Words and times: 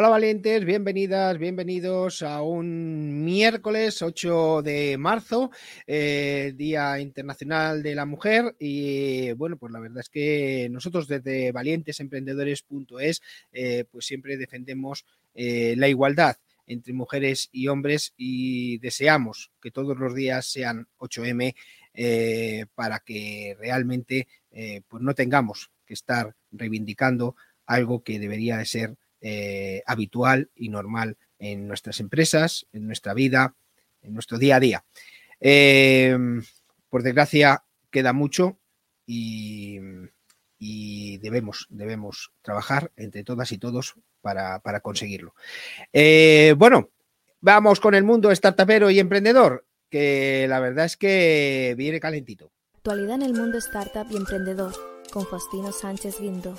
Hola 0.00 0.10
valientes, 0.10 0.64
bienvenidas, 0.64 1.38
bienvenidos 1.38 2.22
a 2.22 2.40
un 2.40 3.24
miércoles 3.24 4.00
8 4.00 4.62
de 4.62 4.96
marzo, 4.96 5.50
eh, 5.88 6.52
Día 6.54 7.00
Internacional 7.00 7.82
de 7.82 7.96
la 7.96 8.06
Mujer. 8.06 8.54
Y 8.60 9.32
bueno, 9.32 9.56
pues 9.56 9.72
la 9.72 9.80
verdad 9.80 9.98
es 9.98 10.08
que 10.08 10.68
nosotros 10.70 11.08
desde 11.08 11.50
valientesemprendedores.es 11.50 13.22
eh, 13.50 13.86
pues 13.90 14.06
siempre 14.06 14.36
defendemos 14.36 15.04
eh, 15.34 15.74
la 15.76 15.88
igualdad 15.88 16.36
entre 16.68 16.92
mujeres 16.92 17.48
y 17.50 17.66
hombres 17.66 18.14
y 18.16 18.78
deseamos 18.78 19.50
que 19.60 19.72
todos 19.72 19.98
los 19.98 20.14
días 20.14 20.46
sean 20.46 20.86
8M 20.98 21.56
para 22.72 23.00
que 23.00 23.56
realmente 23.58 24.28
pues 24.86 25.02
no 25.02 25.12
tengamos 25.16 25.72
que 25.84 25.94
estar 25.94 26.36
reivindicando 26.52 27.34
algo 27.66 28.04
que 28.04 28.20
debería 28.20 28.58
de 28.58 28.64
ser 28.64 28.96
eh, 29.20 29.82
habitual 29.86 30.50
y 30.54 30.68
normal 30.68 31.16
en 31.38 31.66
nuestras 31.66 32.00
empresas, 32.00 32.66
en 32.72 32.86
nuestra 32.86 33.14
vida, 33.14 33.54
en 34.02 34.14
nuestro 34.14 34.38
día 34.38 34.56
a 34.56 34.60
día. 34.60 34.84
Em, 35.40 36.42
por 36.88 37.02
desgracia, 37.02 37.64
queda 37.90 38.12
mucho 38.12 38.58
y, 39.06 39.78
debemos, 41.20 41.66
debemos 41.70 42.32
trabajar 42.42 42.92
entre 42.96 43.24
todas 43.24 43.52
y 43.52 43.58
todos 43.58 43.94
para, 44.20 44.80
conseguirlo. 44.80 45.34
Eh, 45.92 46.54
bueno, 46.56 46.90
vamos 47.40 47.80
con 47.80 47.94
el 47.94 48.04
mundo 48.04 48.34
startupero 48.34 48.90
y 48.90 48.98
emprendedor, 48.98 49.66
que 49.90 50.46
la 50.48 50.60
verdad 50.60 50.84
es 50.84 50.96
que 50.96 51.74
viene 51.76 52.00
calentito. 52.00 52.52
Actualidad 52.76 53.16
en 53.16 53.22
el 53.22 53.34
mundo 53.34 53.58
startup 53.58 54.06
y 54.10 54.16
emprendedor, 54.16 54.72
con 55.12 55.26
Faustino 55.26 55.72
Sánchez 55.72 56.20
Guindo. 56.20 56.56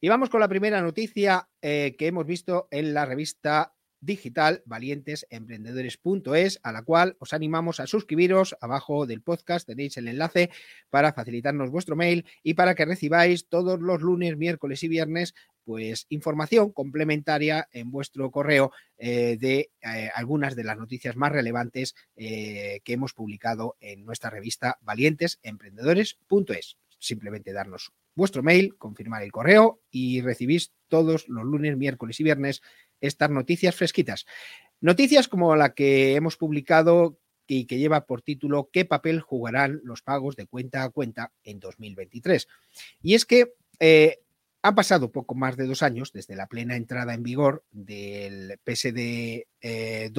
Y 0.00 0.08
vamos 0.08 0.30
con 0.30 0.38
la 0.38 0.46
primera 0.46 0.80
noticia 0.80 1.48
eh, 1.60 1.96
que 1.98 2.06
hemos 2.06 2.24
visto 2.24 2.68
en 2.70 2.94
la 2.94 3.04
revista 3.04 3.74
digital 4.00 4.62
valientesemprendedores.es, 4.64 6.60
a 6.62 6.70
la 6.70 6.82
cual 6.82 7.16
os 7.18 7.32
animamos 7.32 7.80
a 7.80 7.88
suscribiros. 7.88 8.56
Abajo 8.60 9.06
del 9.06 9.22
podcast 9.22 9.66
tenéis 9.66 9.96
el 9.96 10.06
enlace 10.06 10.50
para 10.88 11.12
facilitarnos 11.12 11.70
vuestro 11.70 11.96
mail 11.96 12.26
y 12.44 12.54
para 12.54 12.76
que 12.76 12.84
recibáis 12.84 13.48
todos 13.48 13.80
los 13.80 14.00
lunes, 14.00 14.36
miércoles 14.36 14.84
y 14.84 14.88
viernes 14.88 15.34
pues 15.64 16.06
información 16.10 16.70
complementaria 16.70 17.68
en 17.72 17.90
vuestro 17.90 18.30
correo 18.30 18.70
eh, 18.98 19.36
de 19.38 19.72
eh, 19.82 20.10
algunas 20.14 20.54
de 20.54 20.62
las 20.64 20.78
noticias 20.78 21.16
más 21.16 21.32
relevantes 21.32 21.94
que 22.14 22.80
hemos 22.86 23.14
publicado 23.14 23.76
en 23.80 24.04
nuestra 24.04 24.30
revista 24.30 24.78
valientesemprendedores.es. 24.80 26.76
Simplemente 27.00 27.52
darnos 27.52 27.92
vuestro 28.18 28.42
mail, 28.42 28.76
confirmar 28.76 29.22
el 29.22 29.32
correo 29.32 29.80
y 29.90 30.20
recibís 30.20 30.72
todos 30.88 31.28
los 31.28 31.44
lunes, 31.44 31.76
miércoles 31.78 32.20
y 32.20 32.24
viernes 32.24 32.60
estas 33.00 33.30
noticias 33.30 33.74
fresquitas. 33.74 34.26
Noticias 34.80 35.28
como 35.28 35.56
la 35.56 35.72
que 35.72 36.16
hemos 36.16 36.36
publicado 36.36 37.18
y 37.46 37.64
que 37.64 37.78
lleva 37.78 38.04
por 38.06 38.20
título 38.20 38.68
¿Qué 38.70 38.84
papel 38.84 39.20
jugarán 39.20 39.80
los 39.84 40.02
pagos 40.02 40.36
de 40.36 40.46
cuenta 40.46 40.82
a 40.82 40.90
cuenta 40.90 41.32
en 41.44 41.60
2023? 41.60 42.46
Y 43.00 43.14
es 43.14 43.24
que 43.24 43.54
eh, 43.78 44.18
han 44.62 44.74
pasado 44.74 45.12
poco 45.12 45.34
más 45.34 45.56
de 45.56 45.66
dos 45.66 45.82
años 45.82 46.12
desde 46.12 46.34
la 46.34 46.48
plena 46.48 46.76
entrada 46.76 47.14
en 47.14 47.22
vigor 47.22 47.64
del 47.70 48.58
PSD2 48.66 49.44
eh, 49.60 50.10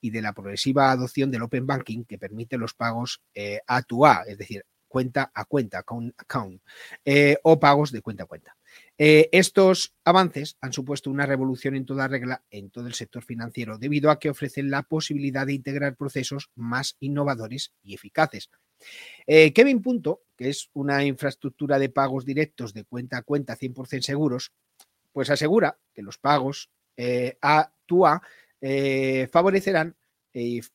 y 0.00 0.10
de 0.10 0.22
la 0.22 0.32
progresiva 0.32 0.90
adopción 0.90 1.30
del 1.30 1.42
Open 1.42 1.66
Banking 1.66 2.04
que 2.04 2.18
permite 2.18 2.58
los 2.58 2.74
pagos 2.74 3.22
eh, 3.32 3.60
a 3.66 3.82
tu 3.82 4.04
A, 4.04 4.24
es 4.26 4.36
decir, 4.38 4.64
cuenta 4.88 5.30
a 5.34 5.44
cuenta, 5.44 5.78
account, 5.78 6.62
eh, 7.04 7.36
o 7.42 7.60
pagos 7.60 7.92
de 7.92 8.02
cuenta 8.02 8.24
a 8.24 8.26
cuenta. 8.26 8.56
Eh, 8.96 9.28
estos 9.32 9.94
avances 10.04 10.56
han 10.60 10.72
supuesto 10.72 11.10
una 11.10 11.26
revolución 11.26 11.76
en 11.76 11.86
toda 11.86 12.08
regla 12.08 12.42
en 12.50 12.70
todo 12.70 12.86
el 12.86 12.94
sector 12.94 13.22
financiero 13.22 13.78
debido 13.78 14.10
a 14.10 14.18
que 14.18 14.30
ofrecen 14.30 14.70
la 14.70 14.82
posibilidad 14.82 15.46
de 15.46 15.54
integrar 15.54 15.96
procesos 15.96 16.50
más 16.56 16.96
innovadores 16.98 17.72
y 17.82 17.94
eficaces. 17.94 18.50
Eh, 19.26 19.52
Kevin 19.52 19.82
Punto, 19.82 20.22
que 20.36 20.48
es 20.48 20.70
una 20.72 21.04
infraestructura 21.04 21.78
de 21.78 21.90
pagos 21.90 22.24
directos 22.24 22.72
de 22.72 22.84
cuenta 22.84 23.18
a 23.18 23.22
cuenta 23.22 23.56
100% 23.56 24.02
seguros, 24.02 24.52
pues 25.12 25.30
asegura 25.30 25.78
que 25.94 26.02
los 26.02 26.18
pagos 26.18 26.70
a 27.40 27.72
tu 27.86 28.06
A 28.06 28.20
favorecerán 29.30 29.96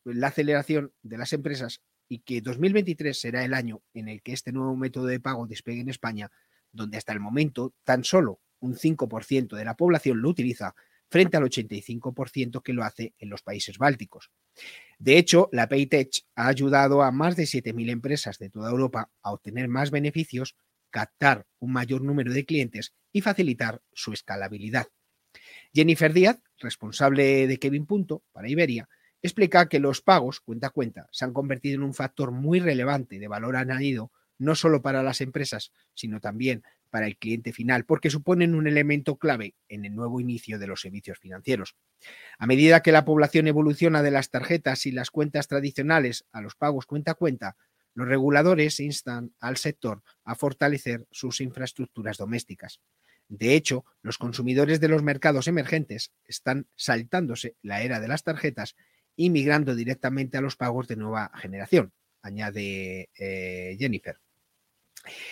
la 0.05 0.27
aceleración 0.27 0.93
de 1.01 1.17
las 1.17 1.33
empresas 1.33 1.81
y 2.07 2.19
que 2.19 2.41
2023 2.41 3.17
será 3.17 3.45
el 3.45 3.53
año 3.53 3.81
en 3.93 4.07
el 4.07 4.21
que 4.21 4.33
este 4.33 4.51
nuevo 4.51 4.75
método 4.75 5.05
de 5.05 5.19
pago 5.19 5.47
despegue 5.47 5.81
en 5.81 5.89
España, 5.89 6.31
donde 6.71 6.97
hasta 6.97 7.13
el 7.13 7.19
momento 7.19 7.73
tan 7.83 8.03
solo 8.03 8.39
un 8.59 8.75
5% 8.75 9.55
de 9.55 9.65
la 9.65 9.75
población 9.75 10.21
lo 10.21 10.29
utiliza 10.29 10.75
frente 11.09 11.37
al 11.37 11.43
85% 11.43 12.63
que 12.63 12.73
lo 12.73 12.83
hace 12.83 13.13
en 13.19 13.29
los 13.29 13.43
países 13.43 13.77
bálticos. 13.77 14.31
De 14.97 15.17
hecho, 15.17 15.49
la 15.51 15.67
Paytech 15.67 16.25
ha 16.35 16.47
ayudado 16.47 17.03
a 17.03 17.11
más 17.11 17.35
de 17.35 17.43
7.000 17.43 17.91
empresas 17.91 18.39
de 18.39 18.49
toda 18.49 18.71
Europa 18.71 19.11
a 19.21 19.31
obtener 19.31 19.67
más 19.67 19.91
beneficios, 19.91 20.55
captar 20.89 21.45
un 21.59 21.73
mayor 21.73 22.01
número 22.01 22.33
de 22.33 22.45
clientes 22.45 22.95
y 23.11 23.21
facilitar 23.21 23.81
su 23.91 24.13
escalabilidad. 24.13 24.87
Jennifer 25.73 26.13
Díaz, 26.13 26.39
responsable 26.57 27.47
de 27.47 27.59
Kevin 27.59 27.85
Punto 27.85 28.23
para 28.31 28.49
Iberia, 28.49 28.87
explica 29.23 29.67
que 29.67 29.79
los 29.79 30.01
pagos 30.01 30.39
cuenta 30.41 30.67
a 30.67 30.71
cuenta 30.71 31.07
se 31.11 31.25
han 31.25 31.33
convertido 31.33 31.75
en 31.75 31.83
un 31.83 31.93
factor 31.93 32.31
muy 32.31 32.59
relevante 32.59 33.17
de 33.17 33.27
valor 33.27 33.55
añadido, 33.55 34.11
no 34.37 34.55
solo 34.55 34.81
para 34.81 35.01
las 35.01 35.21
empresas, 35.21 35.71
sino 35.93 36.19
también 36.19 36.63
para 36.89 37.07
el 37.07 37.17
cliente 37.17 37.53
final, 37.53 37.85
porque 37.85 38.11
suponen 38.11 38.53
un 38.53 38.67
elemento 38.67 39.15
clave 39.15 39.55
en 39.67 39.85
el 39.85 39.95
nuevo 39.95 40.19
inicio 40.19 40.59
de 40.59 40.67
los 40.67 40.81
servicios 40.81 41.17
financieros. 41.17 41.75
A 42.37 42.45
medida 42.45 42.81
que 42.81 42.91
la 42.91 43.05
población 43.05 43.47
evoluciona 43.47 44.03
de 44.03 44.11
las 44.11 44.29
tarjetas 44.29 44.85
y 44.85 44.91
las 44.91 45.09
cuentas 45.09 45.47
tradicionales 45.47 46.25
a 46.31 46.41
los 46.41 46.55
pagos 46.55 46.85
cuenta 46.85 47.13
a 47.13 47.15
cuenta, 47.15 47.55
los 47.95 48.07
reguladores 48.07 48.79
instan 48.79 49.33
al 49.39 49.57
sector 49.57 50.03
a 50.23 50.35
fortalecer 50.35 51.07
sus 51.11 51.41
infraestructuras 51.41 52.17
domésticas. 52.17 52.79
De 53.27 53.55
hecho, 53.55 53.85
los 54.01 54.17
consumidores 54.17 54.79
de 54.79 54.89
los 54.89 55.01
mercados 55.01 55.47
emergentes 55.47 56.11
están 56.25 56.67
saltándose 56.75 57.55
la 57.61 57.81
era 57.81 57.99
de 57.99 58.07
las 58.07 58.23
tarjetas 58.23 58.75
y 59.15 59.29
directamente 59.29 60.37
a 60.37 60.41
los 60.41 60.55
pagos 60.55 60.87
de 60.87 60.95
nueva 60.95 61.31
generación, 61.35 61.91
añade 62.21 63.09
eh, 63.17 63.75
Jennifer. 63.79 64.17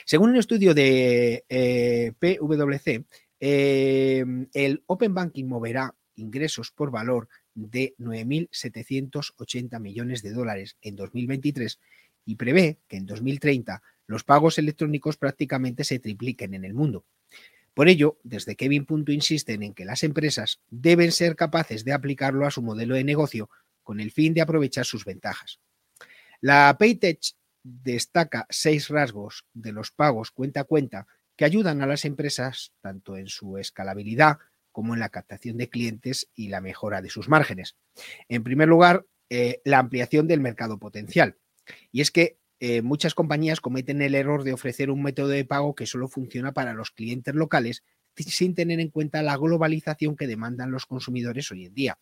Según 0.06 0.32
un 0.32 0.38
estudio 0.38 0.74
de 0.74 1.46
eh, 1.48 2.14
PwC, 2.20 3.06
eh, 3.40 4.26
el 4.54 4.84
Open 4.86 5.14
Banking 5.14 5.46
moverá 5.46 5.96
ingresos 6.16 6.72
por 6.72 6.92
valor 6.92 7.30
de 7.54 7.96
9.780 7.98 9.80
millones 9.80 10.22
de 10.22 10.32
dólares 10.32 10.78
en 10.82 10.96
2023 10.96 11.80
y 12.26 12.36
prevé 12.36 12.80
que 12.88 12.98
en 12.98 13.06
2030 13.06 13.82
los 14.08 14.24
pagos 14.24 14.58
electrónicos 14.60 15.18
prácticamente 15.18 15.84
se 15.84 16.00
tripliquen 16.00 16.54
en 16.54 16.66
el 16.66 16.74
mundo. 16.74 17.06
Por 17.74 17.88
ello, 17.88 18.20
desde 18.24 18.56
Kevin 18.58 18.86
Punto 18.86 19.14
insisten 19.14 19.64
en 19.64 19.74
que 19.74 19.86
las 19.86 20.04
empresas 20.04 20.60
deben 20.70 21.12
ser 21.12 21.38
capaces 21.38 21.86
de 21.86 21.94
aplicarlo 21.94 22.46
a 22.46 22.52
su 22.52 22.62
modelo 22.62 22.96
de 22.96 23.06
negocio 23.06 23.50
con 23.84 24.00
el 24.00 24.12
fin 24.12 24.34
de 24.34 24.42
aprovechar 24.42 24.86
sus 24.86 25.06
ventajas. 25.06 25.60
La 26.40 26.76
Paytech 26.78 27.20
destaca 27.64 28.48
seis 28.50 28.90
rasgos 28.90 29.46
de 29.54 29.72
los 29.72 29.92
pagos 29.92 30.32
cuenta 30.32 30.62
a 30.62 30.64
cuenta 30.66 31.08
que 31.36 31.46
ayudan 31.46 31.82
a 31.82 31.88
las 31.88 32.06
empresas 32.06 32.74
tanto 32.82 33.18
en 33.18 33.28
su 33.28 33.58
escalabilidad 33.58 34.38
como 34.72 34.94
en 34.94 35.00
la 35.00 35.10
captación 35.10 35.58
de 35.58 35.70
clientes 35.70 36.30
y 36.34 36.50
la 36.50 36.62
mejora 36.62 37.02
de 37.02 37.10
sus 37.10 37.30
márgenes. 37.30 37.76
En 38.30 38.44
primer 38.44 38.68
lugar, 38.68 39.06
eh, 39.30 39.62
la 39.66 39.80
ampliación 39.80 40.28
del 40.28 40.40
mercado 40.40 40.80
potencial. 40.80 41.38
Y 41.92 42.02
es 42.02 42.12
que 42.12 42.40
eh, 42.60 42.82
muchas 42.82 43.16
compañías 43.16 43.60
cometen 43.60 44.02
el 44.02 44.16
error 44.16 44.44
de 44.44 44.54
ofrecer 44.54 44.92
un 44.92 45.02
método 45.02 45.30
de 45.30 45.46
pago 45.46 45.74
que 45.76 45.88
solo 45.88 46.08
funciona 46.08 46.54
para 46.54 46.74
los 46.74 46.92
clientes 46.92 47.34
locales 47.34 47.84
sin 48.16 48.56
tener 48.56 48.80
en 48.80 48.90
cuenta 48.90 49.22
la 49.24 49.38
globalización 49.38 50.16
que 50.16 50.28
demandan 50.28 50.72
los 50.72 50.86
consumidores 50.86 51.52
hoy 51.52 51.66
en 51.66 51.74
día. 51.74 52.00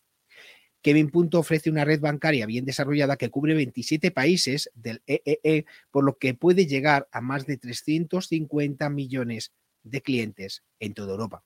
Kevin 0.81 1.09
Punto 1.09 1.39
ofrece 1.39 1.69
una 1.69 1.85
red 1.85 1.99
bancaria 1.99 2.45
bien 2.45 2.65
desarrollada 2.65 3.17
que 3.17 3.29
cubre 3.29 3.53
27 3.53 4.11
países 4.11 4.71
del 4.75 5.01
EEE, 5.05 5.39
e, 5.43 5.65
por 5.91 6.03
lo 6.03 6.17
que 6.17 6.33
puede 6.33 6.65
llegar 6.67 7.07
a 7.11 7.21
más 7.21 7.45
de 7.45 7.57
350 7.57 8.89
millones 8.89 9.51
de 9.83 10.01
clientes 10.01 10.63
en 10.79 10.93
toda 10.93 11.11
Europa. 11.11 11.43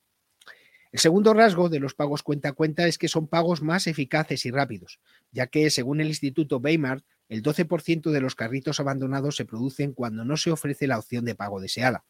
El 0.92 1.00
segundo 1.00 1.34
rasgo 1.34 1.70
de 1.70 1.80
los 1.80 1.96
pagos 1.96 2.22
cuenta 2.22 2.50
a 2.50 2.54
cuenta 2.54 2.86
es 2.86 3.00
que 3.00 3.08
son 3.08 3.28
pagos 3.28 3.64
más 3.64 3.88
eficaces 3.88 4.46
y 4.46 4.52
rápidos, 4.52 5.00
ya 5.32 5.48
que, 5.48 5.72
según 5.72 6.02
el 6.02 6.08
Instituto 6.08 6.58
Weimar, 6.58 7.04
el 7.30 7.42
12% 7.42 8.12
de 8.12 8.22
los 8.22 8.36
carritos 8.36 8.80
abandonados 8.80 9.36
se 9.36 9.46
producen 9.46 9.94
cuando 9.94 10.24
no 10.24 10.38
se 10.38 10.52
ofrece 10.52 10.86
la 10.86 11.00
opción 11.00 11.26
de 11.26 11.34
pago 11.34 11.60
deseada. 11.60 12.06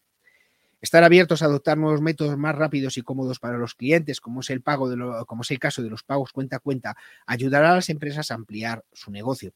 Estar 0.83 1.05
abiertos 1.05 1.41
a 1.41 1.45
adoptar 1.45 1.77
nuevos 1.77 2.01
métodos 2.01 2.37
más 2.37 2.53
rápidos 2.53 2.97
y 2.97 3.03
cómodos 3.03 3.39
para 3.39 3.57
los 3.57 3.73
clientes, 3.73 4.19
como 4.19 4.41
es 4.41 4.49
el, 4.49 4.61
pago 4.61 4.89
de 4.89 5.57
caso 5.57 5.81
de 5.81 5.89
los 5.89 6.03
pagos 6.03 6.33
cuenta 6.33 6.57
a 6.57 6.59
cuenta, 6.59 6.97
ayudará 7.25 7.71
a 7.71 7.75
las 7.75 7.87
empresas 7.87 8.29
a 8.29 8.33
ampliar 8.33 8.83
su 8.91 9.09
negocio. 9.09 9.53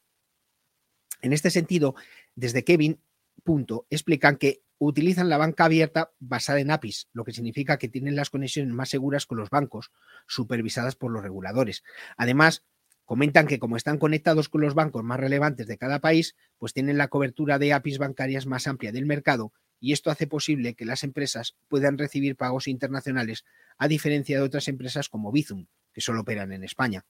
En 1.21 1.33
este 1.33 1.51
sentido, 1.51 1.95
desde 2.33 2.63
Kevin 2.63 3.01
Punto 3.43 3.85
explican 3.89 4.37
que 4.37 4.61
utilizan 4.77 5.27
la 5.27 5.37
banca 5.37 5.65
abierta 5.65 6.11
basada 6.19 6.61
en 6.61 6.71
APIs, 6.71 7.09
lo 7.11 7.25
que 7.25 7.33
significa 7.33 7.77
que 7.77 7.89
tienen 7.89 8.15
las 8.15 8.29
conexiones 8.29 8.73
más 8.73 8.87
seguras 8.87 9.25
con 9.25 9.37
los 9.37 9.49
bancos, 9.49 9.91
supervisadas 10.27 10.95
por 10.95 11.11
los 11.11 11.23
reguladores. 11.23 11.83
Además, 12.15 12.63
comentan 13.03 13.47
que 13.47 13.59
como 13.59 13.75
están 13.75 13.97
conectados 13.97 14.47
con 14.47 14.61
los 14.61 14.75
bancos 14.75 15.03
más 15.03 15.19
relevantes 15.19 15.67
de 15.67 15.77
cada 15.77 15.99
país, 15.99 16.37
pues 16.57 16.71
tienen 16.71 16.97
la 16.97 17.09
cobertura 17.09 17.59
de 17.59 17.73
APIs 17.73 17.97
bancarias 17.97 18.45
más 18.45 18.65
amplia 18.65 18.93
del 18.93 19.05
mercado 19.05 19.51
y 19.79 19.93
esto 19.93 20.09
hace 20.09 20.27
posible 20.27 20.73
que 20.73 20.85
las 20.85 21.03
empresas 21.03 21.55
puedan 21.67 21.97
recibir 21.97 22.35
pagos 22.35 22.67
internacionales 22.67 23.45
a 23.77 23.87
diferencia 23.87 24.37
de 24.37 24.43
otras 24.43 24.67
empresas 24.67 25.09
como 25.09 25.31
Bizum, 25.31 25.67
que 25.93 26.01
solo 26.01 26.21
operan 26.21 26.51
en 26.51 26.63
España. 26.63 27.05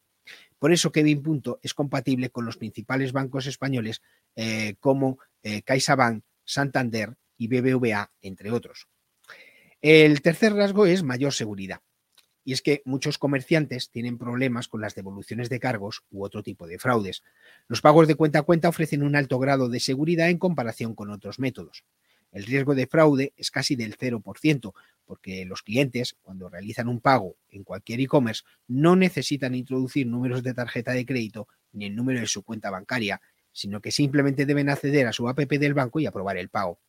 Por 0.60 0.74
eso 0.74 0.92
Kevin 0.92 1.22
Punto 1.22 1.60
es 1.64 1.74
compatible 1.74 2.30
con 2.30 2.46
los 2.46 2.58
principales 2.58 3.14
bancos 3.14 3.48
españoles 3.48 4.02
eh, 4.36 4.75
como 4.80 5.19
eh, 5.44 5.62
CaixaBank, 5.62 6.24
Santander 6.44 7.16
y 7.38 7.48
BBVA, 7.48 8.12
entre 8.22 8.52
otros. 8.52 8.88
El 9.81 10.22
tercer 10.22 10.54
rasgo 10.54 10.86
es 10.86 11.04
mayor 11.04 11.34
seguridad. 11.34 11.81
Y 12.44 12.54
es 12.54 12.62
que 12.62 12.81
muchos 12.86 13.18
comerciantes 13.18 13.90
tienen 13.90 14.18
problemas 14.18 14.69
con 14.69 14.80
las 14.80 14.96
devoluciones 14.96 15.50
de 15.50 15.60
cargos 15.60 16.04
u 16.10 16.24
otro 16.24 16.44
tipo 16.44 16.66
de 16.66 16.80
fraudes. 16.80 17.22
Los 17.68 17.81
pagos 17.81 18.08
de 18.08 18.16
cuenta 18.16 18.40
a 18.40 18.44
cuenta 18.44 18.69
ofrecen 18.69 19.04
un 19.04 19.18
alto 19.18 19.38
grado 19.38 19.68
de 19.68 19.81
seguridad 19.81 20.30
en 20.30 20.38
comparación 20.38 20.96
con 20.96 21.12
otros 21.12 21.40
métodos. 21.40 21.84
El 22.32 22.46
riesgo 22.46 22.76
de 22.76 22.88
fraude 22.88 23.34
es 23.38 23.52
casi 23.52 23.76
del 23.76 23.98
0%, 23.98 24.74
porque 25.06 25.46
los 25.46 25.64
clientes, 25.64 26.16
cuando 26.22 26.50
realizan 26.50 26.88
un 26.88 27.00
pago 27.00 27.38
en 27.50 27.64
cualquier 27.64 28.02
e-commerce, 28.02 28.44
no 28.68 28.96
necesitan 28.96 29.56
introducir 29.56 30.06
números 30.06 30.44
de 30.44 30.54
tarjeta 30.54 30.92
de 30.92 31.06
crédito 31.06 31.48
ni 31.72 31.86
el 31.86 31.96
número 31.96 32.20
de 32.20 32.28
su 32.28 32.44
cuenta 32.44 32.70
bancaria, 32.70 33.22
sino 33.52 33.82
que 33.82 33.92
simplemente 33.92 34.46
deben 34.46 34.70
acceder 34.70 35.08
a 35.08 35.14
su 35.14 35.28
app 35.28 35.40
del 35.40 35.74
banco 35.74 36.00
y 36.00 36.06
aprobar 36.06 36.38
el 36.38 36.50
pago. 36.50 36.80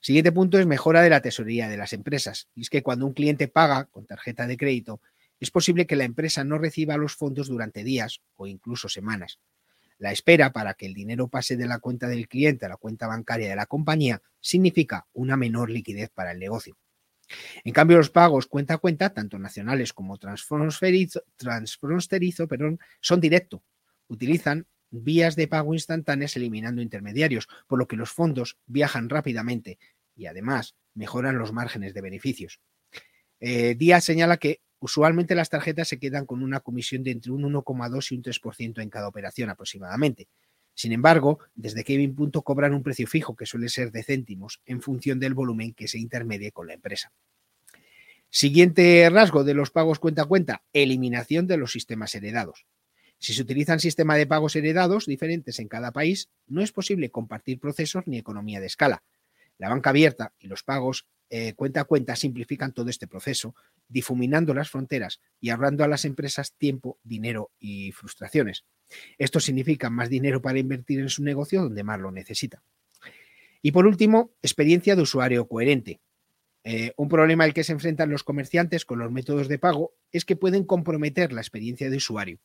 Siguiente 0.00 0.30
punto 0.30 0.58
es 0.58 0.66
mejora 0.66 1.02
de 1.02 1.10
la 1.10 1.20
tesorería 1.20 1.68
de 1.68 1.76
las 1.76 1.92
empresas. 1.92 2.48
Y 2.54 2.62
es 2.62 2.70
que 2.70 2.82
cuando 2.82 3.04
un 3.04 3.12
cliente 3.12 3.48
paga 3.48 3.86
con 3.86 4.06
tarjeta 4.06 4.46
de 4.46 4.56
crédito, 4.56 5.00
es 5.40 5.50
posible 5.50 5.86
que 5.86 5.96
la 5.96 6.04
empresa 6.04 6.44
no 6.44 6.58
reciba 6.58 6.96
los 6.96 7.14
fondos 7.14 7.48
durante 7.48 7.84
días 7.84 8.20
o 8.36 8.46
incluso 8.46 8.88
semanas. 8.88 9.40
La 9.98 10.12
espera 10.12 10.52
para 10.52 10.74
que 10.74 10.86
el 10.86 10.94
dinero 10.94 11.28
pase 11.28 11.56
de 11.56 11.66
la 11.66 11.80
cuenta 11.80 12.08
del 12.08 12.28
cliente 12.28 12.66
a 12.66 12.68
la 12.68 12.76
cuenta 12.76 13.06
bancaria 13.06 13.48
de 13.48 13.56
la 13.56 13.66
compañía 13.66 14.22
significa 14.40 15.06
una 15.12 15.36
menor 15.36 15.70
liquidez 15.70 16.10
para 16.10 16.32
el 16.32 16.38
negocio. 16.38 16.76
En 17.64 17.72
cambio, 17.72 17.98
los 17.98 18.10
pagos 18.10 18.46
cuenta 18.46 18.74
a 18.74 18.78
cuenta, 18.78 19.12
tanto 19.12 19.38
nacionales 19.38 19.92
como 19.92 20.18
transfronterizo, 20.18 22.48
perdón, 22.48 22.78
son 23.00 23.20
directos. 23.20 23.60
Utilizan 24.06 24.66
vías 24.90 25.36
de 25.36 25.48
pago 25.48 25.74
instantáneas 25.74 26.34
eliminando 26.36 26.80
intermediarios, 26.80 27.48
por 27.66 27.78
lo 27.78 27.86
que 27.86 27.96
los 27.96 28.10
fondos 28.10 28.58
viajan 28.66 29.10
rápidamente 29.10 29.78
y 30.16 30.24
además 30.26 30.74
mejoran 30.94 31.38
los 31.38 31.52
márgenes 31.52 31.92
de 31.92 32.00
beneficios. 32.00 32.60
Eh, 33.40 33.74
Díaz 33.76 34.04
señala 34.04 34.38
que 34.38 34.62
usualmente 34.80 35.34
las 35.34 35.50
tarjetas 35.50 35.88
se 35.88 35.98
quedan 35.98 36.26
con 36.26 36.42
una 36.42 36.60
comisión 36.60 37.02
de 37.02 37.12
entre 37.12 37.32
un 37.32 37.42
1,2 37.42 38.12
y 38.12 38.14
un 38.16 38.22
3% 38.22 38.82
en 38.82 38.90
cada 38.90 39.08
operación 39.08 39.50
aproximadamente. 39.50 40.28
Sin 40.74 40.92
embargo, 40.92 41.40
desde 41.56 41.82
Kevin 41.82 42.14
Punto 42.14 42.42
cobran 42.42 42.72
un 42.72 42.82
precio 42.82 43.06
fijo 43.06 43.34
que 43.34 43.46
suele 43.46 43.68
ser 43.68 43.90
de 43.90 44.04
céntimos 44.04 44.62
en 44.64 44.80
función 44.80 45.18
del 45.18 45.34
volumen 45.34 45.74
que 45.74 45.88
se 45.88 45.98
intermedie 45.98 46.52
con 46.52 46.68
la 46.68 46.74
empresa. 46.74 47.12
Siguiente 48.30 49.08
rasgo 49.10 49.42
de 49.42 49.54
los 49.54 49.70
pagos 49.70 49.98
cuenta 49.98 50.22
a 50.22 50.26
cuenta, 50.26 50.62
eliminación 50.72 51.46
de 51.46 51.56
los 51.56 51.72
sistemas 51.72 52.14
heredados. 52.14 52.66
Si 53.18 53.34
se 53.34 53.42
utilizan 53.42 53.80
sistemas 53.80 54.18
de 54.18 54.26
pagos 54.26 54.54
heredados 54.54 55.06
diferentes 55.06 55.58
en 55.58 55.66
cada 55.66 55.90
país, 55.90 56.30
no 56.46 56.62
es 56.62 56.70
posible 56.70 57.10
compartir 57.10 57.58
procesos 57.58 58.06
ni 58.06 58.18
economía 58.18 58.60
de 58.60 58.66
escala. 58.66 59.02
La 59.58 59.68
banca 59.68 59.90
abierta 59.90 60.34
y 60.38 60.46
los 60.46 60.62
pagos 60.62 61.06
eh, 61.30 61.52
cuenta 61.54 61.82
a 61.82 61.84
cuenta 61.84 62.16
simplifican 62.16 62.72
todo 62.72 62.88
este 62.88 63.06
proceso, 63.06 63.54
difuminando 63.88 64.54
las 64.54 64.70
fronteras 64.70 65.20
y 65.40 65.50
ahorrando 65.50 65.84
a 65.84 65.88
las 65.88 66.04
empresas 66.04 66.54
tiempo, 66.54 66.98
dinero 67.02 67.50
y 67.58 67.92
frustraciones. 67.92 68.64
Esto 69.18 69.40
significa 69.40 69.90
más 69.90 70.08
dinero 70.08 70.40
para 70.40 70.58
invertir 70.58 71.00
en 71.00 71.10
su 71.10 71.22
negocio 71.22 71.62
donde 71.62 71.84
más 71.84 72.00
lo 72.00 72.10
necesita. 72.10 72.62
Y 73.60 73.72
por 73.72 73.86
último, 73.86 74.30
experiencia 74.42 74.96
de 74.96 75.02
usuario 75.02 75.46
coherente. 75.46 76.00
Eh, 76.64 76.92
un 76.96 77.08
problema 77.08 77.44
al 77.44 77.54
que 77.54 77.64
se 77.64 77.72
enfrentan 77.72 78.10
los 78.10 78.24
comerciantes 78.24 78.84
con 78.84 78.98
los 78.98 79.10
métodos 79.10 79.48
de 79.48 79.58
pago 79.58 79.94
es 80.12 80.24
que 80.24 80.36
pueden 80.36 80.64
comprometer 80.64 81.32
la 81.32 81.40
experiencia 81.40 81.90
de 81.90 81.96
usuario. 81.96 82.38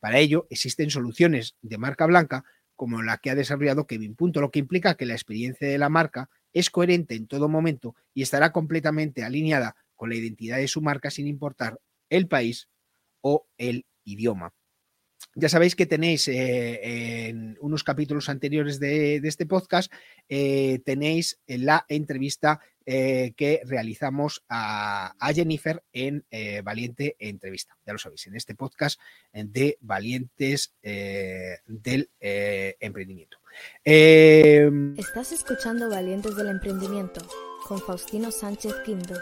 Para 0.00 0.18
ello, 0.18 0.46
existen 0.50 0.90
soluciones 0.90 1.56
de 1.62 1.78
marca 1.78 2.06
blanca 2.06 2.44
como 2.76 3.02
la 3.02 3.18
que 3.18 3.30
ha 3.30 3.34
desarrollado 3.34 3.86
Kevin 3.86 4.14
Punto, 4.14 4.40
lo 4.40 4.52
que 4.52 4.60
implica 4.60 4.96
que 4.96 5.04
la 5.04 5.14
experiencia 5.14 5.66
de 5.66 5.78
la 5.78 5.88
marca 5.88 6.30
es 6.58 6.70
coherente 6.70 7.14
en 7.14 7.26
todo 7.26 7.48
momento 7.48 7.94
y 8.14 8.22
estará 8.22 8.52
completamente 8.52 9.22
alineada 9.22 9.76
con 9.94 10.10
la 10.10 10.16
identidad 10.16 10.58
de 10.58 10.68
su 10.68 10.80
marca 10.80 11.10
sin 11.10 11.26
importar 11.26 11.78
el 12.10 12.26
país 12.28 12.68
o 13.20 13.46
el 13.58 13.86
idioma. 14.04 14.54
Ya 15.34 15.48
sabéis 15.48 15.76
que 15.76 15.86
tenéis 15.86 16.26
eh, 16.28 17.28
en 17.28 17.56
unos 17.60 17.84
capítulos 17.84 18.28
anteriores 18.28 18.80
de, 18.80 19.16
este 19.16 19.46
podcast, 19.46 19.92
eh, 20.28 20.80
tenéis 20.84 21.40
la 21.46 21.84
entrevista 21.88 22.60
eh, 22.90 23.34
que 23.36 23.60
realizamos 23.66 24.42
a, 24.48 25.14
Jennifer 25.34 25.84
en 25.92 26.24
Valiente 26.64 27.16
Entrevista. 27.18 27.76
Ya 27.84 27.92
lo 27.92 27.98
sabéis, 27.98 28.26
en 28.26 28.36
este 28.36 28.54
podcast 28.54 28.98
de 29.32 29.76
Valientes 29.82 30.74
del 30.82 32.08
Emprendimiento. 32.80 33.38
Estás 33.84 35.32
escuchando 35.32 35.90
Valientes 35.90 36.34
del 36.34 36.48
Emprendimiento 36.48 37.20
con 37.66 37.78
Faustino 37.78 38.30
Sánchez 38.30 38.72
Quinto. 38.86 39.14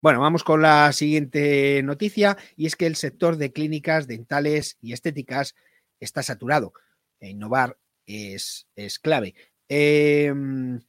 Bueno, 0.00 0.20
vamos 0.20 0.44
con 0.44 0.62
la 0.62 0.92
siguiente 0.92 1.82
noticia 1.82 2.38
y 2.56 2.66
es 2.66 2.76
que 2.76 2.86
el 2.86 2.96
sector 2.96 3.36
de 3.36 3.52
clínicas 3.52 4.06
dentales 4.06 4.78
y 4.80 4.94
estéticas 4.94 5.54
está 6.00 6.22
saturado. 6.22 6.72
E 7.20 7.28
innovar 7.28 7.76
es, 8.06 8.66
es 8.76 8.98
clave. 8.98 9.34
Em, 9.68 10.80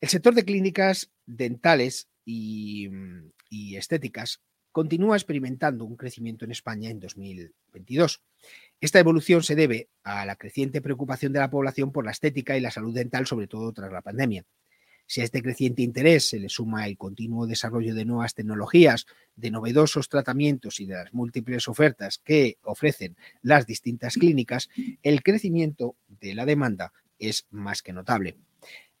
el 0.00 0.08
sector 0.08 0.34
de 0.34 0.44
clínicas 0.44 1.10
dentales 1.26 2.08
y, 2.24 2.88
y, 3.50 3.76
estéticas 3.76 4.40
continúa 4.74 5.16
experimentando 5.16 5.84
un 5.84 5.96
crecimiento 5.96 6.44
en 6.44 6.50
España 6.50 6.90
en 6.90 6.98
2022. 6.98 8.22
Esta 8.80 8.98
evolución 8.98 9.44
se 9.44 9.54
debe 9.54 9.88
a 10.02 10.26
la 10.26 10.34
creciente 10.34 10.82
preocupación 10.82 11.32
de 11.32 11.38
la 11.38 11.48
población 11.48 11.92
por 11.92 12.04
la 12.04 12.10
estética 12.10 12.56
y 12.56 12.60
la 12.60 12.72
salud 12.72 12.92
dental, 12.92 13.24
sobre 13.26 13.46
todo 13.46 13.72
tras 13.72 13.92
la 13.92 14.02
pandemia. 14.02 14.44
Si 15.06 15.20
a 15.20 15.24
este 15.24 15.42
creciente 15.42 15.82
interés 15.82 16.28
se 16.28 16.40
le 16.40 16.48
suma 16.48 16.86
el 16.86 16.96
continuo 16.96 17.46
desarrollo 17.46 17.94
de 17.94 18.04
nuevas 18.04 18.34
tecnologías, 18.34 19.06
de 19.36 19.50
novedosos 19.50 20.08
tratamientos 20.08 20.80
y 20.80 20.86
de 20.86 20.94
las 20.94 21.12
múltiples 21.12 21.68
ofertas 21.68 22.18
que 22.18 22.58
ofrecen 22.62 23.16
las 23.42 23.66
distintas 23.66 24.14
clínicas, 24.14 24.70
el 25.02 25.22
crecimiento 25.22 25.96
de 26.08 26.34
la 26.34 26.46
demanda 26.46 26.92
es 27.18 27.46
más 27.50 27.82
que 27.82 27.92
notable. 27.92 28.38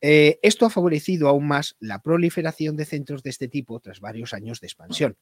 Eh, 0.06 0.38
esto 0.42 0.66
ha 0.66 0.70
favorecido 0.70 1.28
aún 1.28 1.46
más 1.46 1.76
la 1.80 2.02
proliferación 2.02 2.76
de 2.76 2.84
centros 2.84 3.22
de 3.22 3.30
este 3.30 3.48
tipo 3.48 3.80
tras 3.80 4.00
varios 4.00 4.34
años 4.34 4.60
de 4.60 4.66
expansión. 4.66 5.16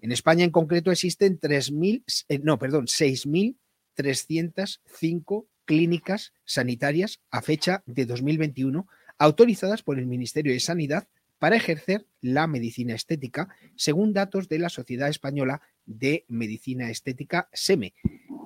En 0.00 0.12
España 0.12 0.44
en 0.44 0.52
concreto 0.52 0.92
existen 0.92 1.40
3.000, 1.40 2.04
eh, 2.28 2.38
no, 2.38 2.56
perdón, 2.56 2.86
6.305 2.86 5.46
clínicas 5.64 6.32
sanitarias 6.44 7.18
a 7.32 7.42
fecha 7.42 7.82
de 7.86 8.06
2021 8.06 8.86
autorizadas 9.18 9.82
por 9.82 9.98
el 9.98 10.06
Ministerio 10.06 10.52
de 10.52 10.60
Sanidad 10.60 11.08
para 11.40 11.56
ejercer 11.56 12.06
la 12.20 12.46
medicina 12.46 12.94
estética, 12.94 13.48
según 13.74 14.12
datos 14.12 14.48
de 14.48 14.60
la 14.60 14.68
Sociedad 14.68 15.08
Española 15.08 15.60
de 15.86 16.24
Medicina 16.28 16.88
Estética, 16.88 17.48
SEME, 17.52 17.94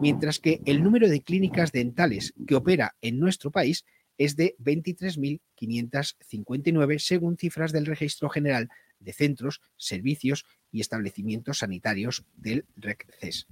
mientras 0.01 0.39
que 0.39 0.63
el 0.65 0.83
número 0.83 1.11
de 1.11 1.21
clínicas 1.21 1.73
dentales 1.73 2.33
que 2.47 2.55
opera 2.55 2.97
en 3.03 3.21
nuestro 3.21 3.51
país 3.51 3.85
es 4.19 4.37
de 4.37 4.57
23.559, 4.59 6.99
según 6.99 7.37
cifras 7.37 7.73
del 7.73 7.87
Registro 7.87 8.29
General 8.29 8.69
de 9.01 9.13
Centros, 9.13 9.61
Servicios 9.77 10.47
y 10.71 10.81
Establecimientos 10.81 11.59
Sanitarios 11.59 12.25
del 12.37 12.65
RECCES. 12.77 13.49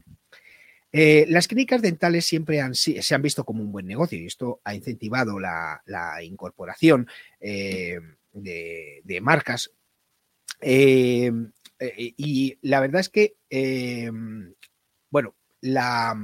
Eh, 0.94 1.24
las 1.28 1.48
clínicas 1.48 1.80
dentales 1.80 2.26
siempre 2.26 2.60
han, 2.60 2.74
se 2.74 3.14
han 3.14 3.22
visto 3.22 3.44
como 3.44 3.62
un 3.62 3.72
buen 3.72 3.86
negocio 3.86 4.18
y 4.18 4.26
esto 4.26 4.60
ha 4.62 4.74
incentivado 4.74 5.40
la, 5.40 5.80
incorporación 6.22 7.08
eh, 7.40 7.98
de, 8.32 9.20
marcas. 9.22 9.72
Eh, 10.60 11.32
y 11.78 12.58
la 12.60 12.80
verdad 12.80 13.00
es 13.00 13.08
que, 13.08 13.36
bueno, 15.10 15.34
la, 15.60 16.14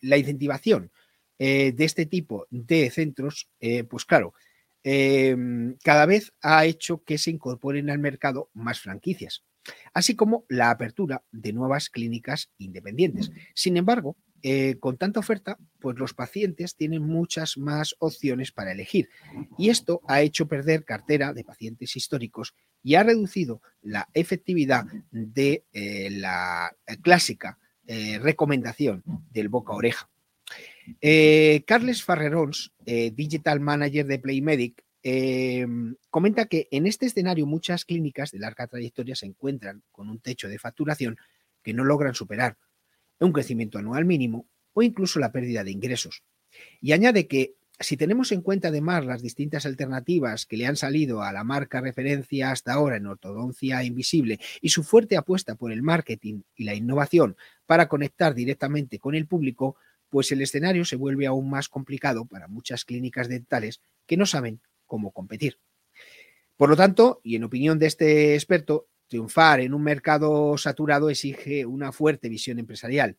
la 0.00 0.16
incentivación 0.16 0.90
de 1.38 1.74
este 1.78 2.06
tipo 2.06 2.46
de 2.50 2.90
centros, 2.90 3.48
pues 3.88 4.04
claro, 4.04 4.34
cada 4.82 6.06
vez 6.06 6.32
ha 6.40 6.64
hecho 6.64 7.02
que 7.04 7.18
se 7.18 7.30
incorporen 7.30 7.90
al 7.90 7.98
mercado 7.98 8.50
más 8.54 8.80
franquicias 8.80 9.44
así 9.92 10.14
como 10.14 10.44
la 10.48 10.70
apertura 10.70 11.22
de 11.32 11.52
nuevas 11.52 11.88
clínicas 11.90 12.50
independientes. 12.58 13.30
Sin 13.54 13.76
embargo, 13.76 14.16
eh, 14.42 14.76
con 14.78 14.96
tanta 14.96 15.20
oferta, 15.20 15.58
pues 15.80 15.98
los 15.98 16.14
pacientes 16.14 16.76
tienen 16.76 17.02
muchas 17.02 17.56
más 17.56 17.96
opciones 17.98 18.52
para 18.52 18.72
elegir 18.72 19.08
y 19.58 19.70
esto 19.70 20.02
ha 20.06 20.20
hecho 20.20 20.46
perder 20.46 20.84
cartera 20.84 21.32
de 21.32 21.42
pacientes 21.42 21.96
históricos 21.96 22.54
y 22.82 22.94
ha 22.94 23.02
reducido 23.02 23.62
la 23.82 24.08
efectividad 24.14 24.84
de 25.10 25.64
eh, 25.72 26.10
la 26.10 26.70
clásica 27.02 27.58
eh, 27.86 28.18
recomendación 28.18 29.02
del 29.30 29.48
boca 29.48 29.72
oreja. 31.02 31.64
Carles 31.66 32.02
Farrerons, 32.02 32.72
Digital 32.84 33.60
Manager 33.60 34.06
de 34.06 34.18
Playmedic, 34.18 34.86
Em, 35.08 35.94
comenta 36.10 36.46
que 36.46 36.66
en 36.72 36.84
este 36.84 37.06
escenario 37.06 37.46
muchas 37.46 37.84
clínicas 37.84 38.32
de 38.32 38.40
larga 38.40 38.66
trayectoria 38.66 39.14
se 39.14 39.26
encuentran 39.26 39.84
con 39.92 40.08
un 40.08 40.18
techo 40.18 40.48
de 40.48 40.58
facturación 40.58 41.16
que 41.62 41.72
no 41.72 41.84
logran 41.84 42.16
superar, 42.16 42.58
un 43.20 43.30
crecimiento 43.30 43.78
anual 43.78 44.04
mínimo 44.04 44.48
o 44.72 44.82
incluso 44.82 45.20
la 45.20 45.30
pérdida 45.30 45.62
de 45.62 45.70
ingresos. 45.70 46.24
Y 46.80 46.90
añade 46.90 47.28
que 47.28 47.54
si 47.78 47.96
tenemos 47.96 48.32
en 48.32 48.42
cuenta 48.42 48.66
además 48.66 49.06
las 49.06 49.22
distintas 49.22 49.64
alternativas 49.64 50.44
que 50.44 50.56
le 50.56 50.66
han 50.66 50.74
salido 50.74 51.22
a 51.22 51.32
la 51.32 51.44
marca 51.44 51.80
referencia 51.80 52.50
hasta 52.50 52.72
ahora 52.72 52.96
en 52.96 53.06
ortodoncia 53.06 53.84
invisible 53.84 54.40
y 54.60 54.70
su 54.70 54.82
fuerte 54.82 55.16
apuesta 55.16 55.54
por 55.54 55.70
el 55.70 55.84
marketing 55.84 56.40
y 56.56 56.64
la 56.64 56.74
innovación 56.74 57.36
para 57.64 57.86
conectar 57.86 58.34
directamente 58.34 58.98
con 58.98 59.14
el 59.14 59.28
público, 59.28 59.76
pues 60.08 60.32
el 60.32 60.42
escenario 60.42 60.84
se 60.84 60.96
vuelve 60.96 61.26
aún 61.26 61.50
más 61.50 61.68
complicado 61.68 62.26
para 62.26 62.48
muchas 62.48 62.84
clínicas 62.84 63.28
dentales 63.28 63.80
que 64.06 64.16
no 64.16 64.26
saben 64.26 64.60
cómo 64.86 65.12
competir. 65.12 65.58
Por 66.56 66.70
lo 66.70 66.76
tanto, 66.76 67.20
y 67.22 67.36
en 67.36 67.44
opinión 67.44 67.78
de 67.78 67.86
este 67.86 68.34
experto, 68.34 68.88
triunfar 69.08 69.60
en 69.60 69.74
un 69.74 69.82
mercado 69.82 70.56
saturado 70.58 71.10
exige 71.10 71.66
una 71.66 71.92
fuerte 71.92 72.28
visión 72.28 72.58
empresarial. 72.58 73.18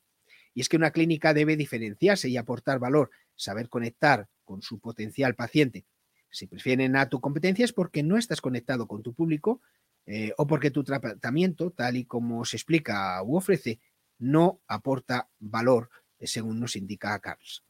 Y 0.53 0.62
es 0.62 0.70
que 0.70 0.77
una 0.77 0.91
clínica 0.91 1.34
debe 1.34 1.56
diferenciarse 1.56 2.29
y 2.29 2.38
aportar 2.38 2.79
valor, 2.79 3.12
saber 3.36 3.70
conectar 3.70 4.27
con 4.44 4.62
su 4.62 4.79
potencial 4.79 5.36
paciente. 5.36 5.86
Si 6.32 6.48
prefieren 6.48 6.96
a 6.96 7.10
tu 7.10 7.22
competencia 7.22 7.63
es 7.63 7.74
porque 7.74 8.03
no 8.03 8.17
estás 8.17 8.41
conectado 8.41 8.88
con 8.88 9.03
tu 9.03 9.13
público 9.13 9.62
eh, 10.06 10.34
o 10.38 10.48
porque 10.48 10.72
tu 10.72 10.84
tratamiento, 10.84 11.72
tal 11.72 11.98
y 11.98 12.06
como 12.06 12.44
se 12.44 12.58
explica 12.58 13.22
u 13.24 13.38
ofrece, 13.38 13.79
no 14.17 14.62
aporta 14.67 15.29
valor, 15.39 15.89
según 16.26 16.60
nos 16.60 16.76
indica 16.76 17.20
Carlos. 17.20 17.64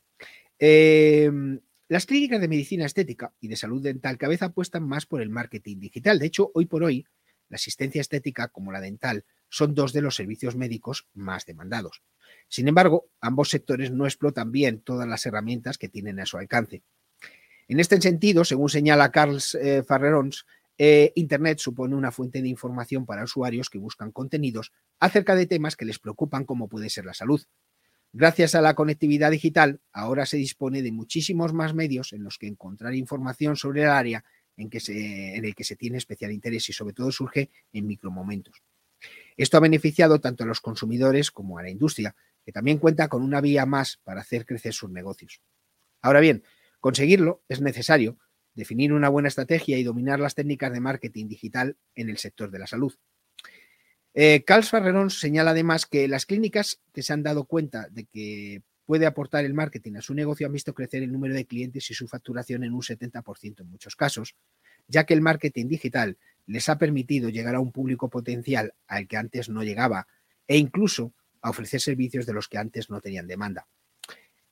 Eh, 0.60 1.30
las 1.90 2.06
clínicas 2.06 2.42
de 2.42 2.48
medicina 2.48 2.86
estética 2.86 3.34
y 3.40 3.48
de 3.48 3.56
salud 3.56 3.82
dental 3.82 4.18
cada 4.18 4.32
vez 4.32 4.42
apuestan 4.42 4.84
más 4.84 5.06
por 5.06 5.22
el 5.22 5.30
marketing 5.30 5.80
digital. 5.80 6.20
De 6.20 6.26
hecho, 6.26 6.52
hoy 6.54 6.66
por 6.66 6.84
hoy, 6.84 7.06
la 7.50 7.56
asistencia 7.56 8.02
estética 8.02 8.50
como 8.50 8.74
la 8.74 8.82
dental 8.82 9.24
son 9.48 9.74
dos 9.74 9.94
de 9.94 10.02
los 10.02 10.16
servicios 10.16 10.58
médicos 10.58 11.08
más 11.14 11.46
demandados. 11.46 12.04
Sin 12.50 12.68
embargo, 12.68 13.10
ambos 13.22 13.50
sectores 13.50 13.92
no 13.92 14.06
explotan 14.06 14.52
bien 14.52 14.82
todas 14.82 15.08
las 15.08 15.26
herramientas 15.26 15.78
que 15.78 15.88
tienen 15.88 16.20
a 16.20 16.26
su 16.26 16.38
alcance. 16.38 16.84
En 17.70 17.80
este 17.80 18.02
sentido, 18.02 18.44
según 18.44 18.70
señala 18.70 19.12
Carls 19.12 19.56
eh, 19.56 19.84
Farrerons, 19.84 20.46
eh, 20.78 21.12
Internet 21.16 21.60
supone 21.60 21.96
una 21.96 22.12
fuente 22.12 22.42
de 22.42 22.50
información 22.50 23.06
para 23.06 23.24
usuarios 23.24 23.70
que 23.70 23.80
buscan 23.80 24.12
contenidos 24.12 24.74
acerca 25.00 25.36
de 25.36 25.48
temas 25.48 25.76
que 25.76 25.86
les 25.86 26.00
preocupan 26.00 26.46
como 26.46 26.68
puede 26.68 26.90
ser 26.90 27.06
la 27.06 27.14
salud, 27.14 27.42
Gracias 28.20 28.56
a 28.56 28.62
la 28.62 28.74
conectividad 28.74 29.30
digital, 29.30 29.80
ahora 29.94 30.26
se 30.26 30.38
dispone 30.38 30.82
de 30.82 30.92
muchísimos 30.92 31.54
más 31.54 31.76
medios 31.76 32.14
en 32.14 32.24
los 32.24 32.40
que 32.40 32.48
encontrar 32.48 32.96
información 32.96 33.56
sobre 33.56 33.84
el 33.84 33.90
área 33.90 34.26
en, 34.56 34.72
el 35.46 35.54
que 35.54 35.64
se 35.64 35.76
tiene 35.76 36.00
especial 36.00 36.32
interés 36.32 36.68
y 36.68 36.74
sobre 36.74 36.96
todo 36.96 37.12
surge 37.12 37.52
en 37.74 37.86
micromomentos. 37.86 38.64
Esto 39.38 39.58
ha 39.58 39.60
beneficiado 39.60 40.20
tanto 40.20 40.44
a 40.44 40.48
los 40.48 40.62
consumidores 40.62 41.30
como 41.30 41.60
a 41.60 41.62
la 41.62 41.70
industria, 41.70 42.16
que 42.44 42.52
también 42.52 42.80
cuenta 42.80 43.08
con 43.08 43.22
una 43.22 43.40
vía 43.40 43.68
más 43.68 43.98
para 44.04 44.22
hacer 44.22 44.48
crecer 44.48 44.74
sus 44.74 44.90
negocios. 44.90 45.40
Ahora 46.02 46.20
bien, 46.20 46.42
conseguirlo 46.80 47.44
es 47.48 47.62
necesario 47.62 48.18
definir 48.56 48.94
una 48.94 49.10
buena 49.10 49.28
estrategia 49.28 49.78
y 49.78 49.84
dominar 49.84 50.20
las 50.20 50.34
técnicas 50.34 50.74
de 50.74 50.80
marketing 50.80 51.28
digital 51.28 51.78
en 51.94 52.10
el 52.10 52.18
sector 52.18 52.50
de 52.50 52.58
la 52.58 52.66
salud. 52.66 52.96
Eh, 54.20 54.44
Carls 54.44 54.72
Farrerón 54.72 55.12
señala 55.12 55.52
además 55.52 55.86
que 55.86 56.08
las 56.08 56.26
clínicas 56.26 56.82
que 56.92 57.04
se 57.04 57.14
han 57.14 57.22
dado 57.22 57.46
cuenta 57.46 57.88
de 57.92 58.06
que 58.06 58.64
puede 58.84 59.06
aportar 59.06 59.46
el 59.46 59.54
marketing 59.54 59.98
a 59.98 60.02
su 60.02 60.16
negocio 60.16 60.48
han 60.48 60.54
visto 60.54 60.74
crecer 60.74 61.04
el 61.04 61.12
número 61.12 61.36
de 61.36 61.46
clientes 61.46 61.92
y 61.92 61.94
su 61.94 62.08
facturación 62.08 62.64
en 62.64 62.74
un 62.74 62.82
70% 62.82 63.62
en 63.62 63.70
muchos 63.70 63.96
casos, 63.96 64.36
ya 64.88 65.04
que 65.04 65.14
el 65.14 65.22
marketing 65.22 65.68
digital 65.68 66.18
les 66.48 66.68
ha 66.68 66.80
permitido 66.80 67.30
llegar 67.30 67.54
a 67.54 67.60
un 67.60 67.72
público 67.72 68.10
potencial 68.10 68.74
al 68.88 69.08
que 69.08 69.18
antes 69.18 69.50
no 69.50 69.62
llegaba 69.62 70.08
e 70.48 70.58
incluso 70.58 71.14
a 71.42 71.52
ofrecer 71.52 71.80
servicios 71.80 72.26
de 72.26 72.34
los 72.34 72.48
que 72.48 72.58
antes 72.58 72.90
no 72.90 73.00
tenían 73.02 73.28
demanda. 73.28 73.68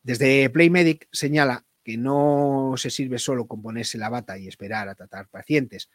Desde 0.04 0.48
Playmedic 0.52 1.08
señala 1.12 1.66
que 1.84 1.98
no 1.98 2.76
se 2.78 2.92
sirve 2.92 3.18
solo 3.18 3.48
con 3.48 3.64
ponerse 3.64 3.98
la 3.98 4.10
bata 4.10 4.38
y 4.38 4.48
esperar 4.48 4.90
a 4.90 4.96
tratar 4.96 5.28
pacientes, 5.28 5.90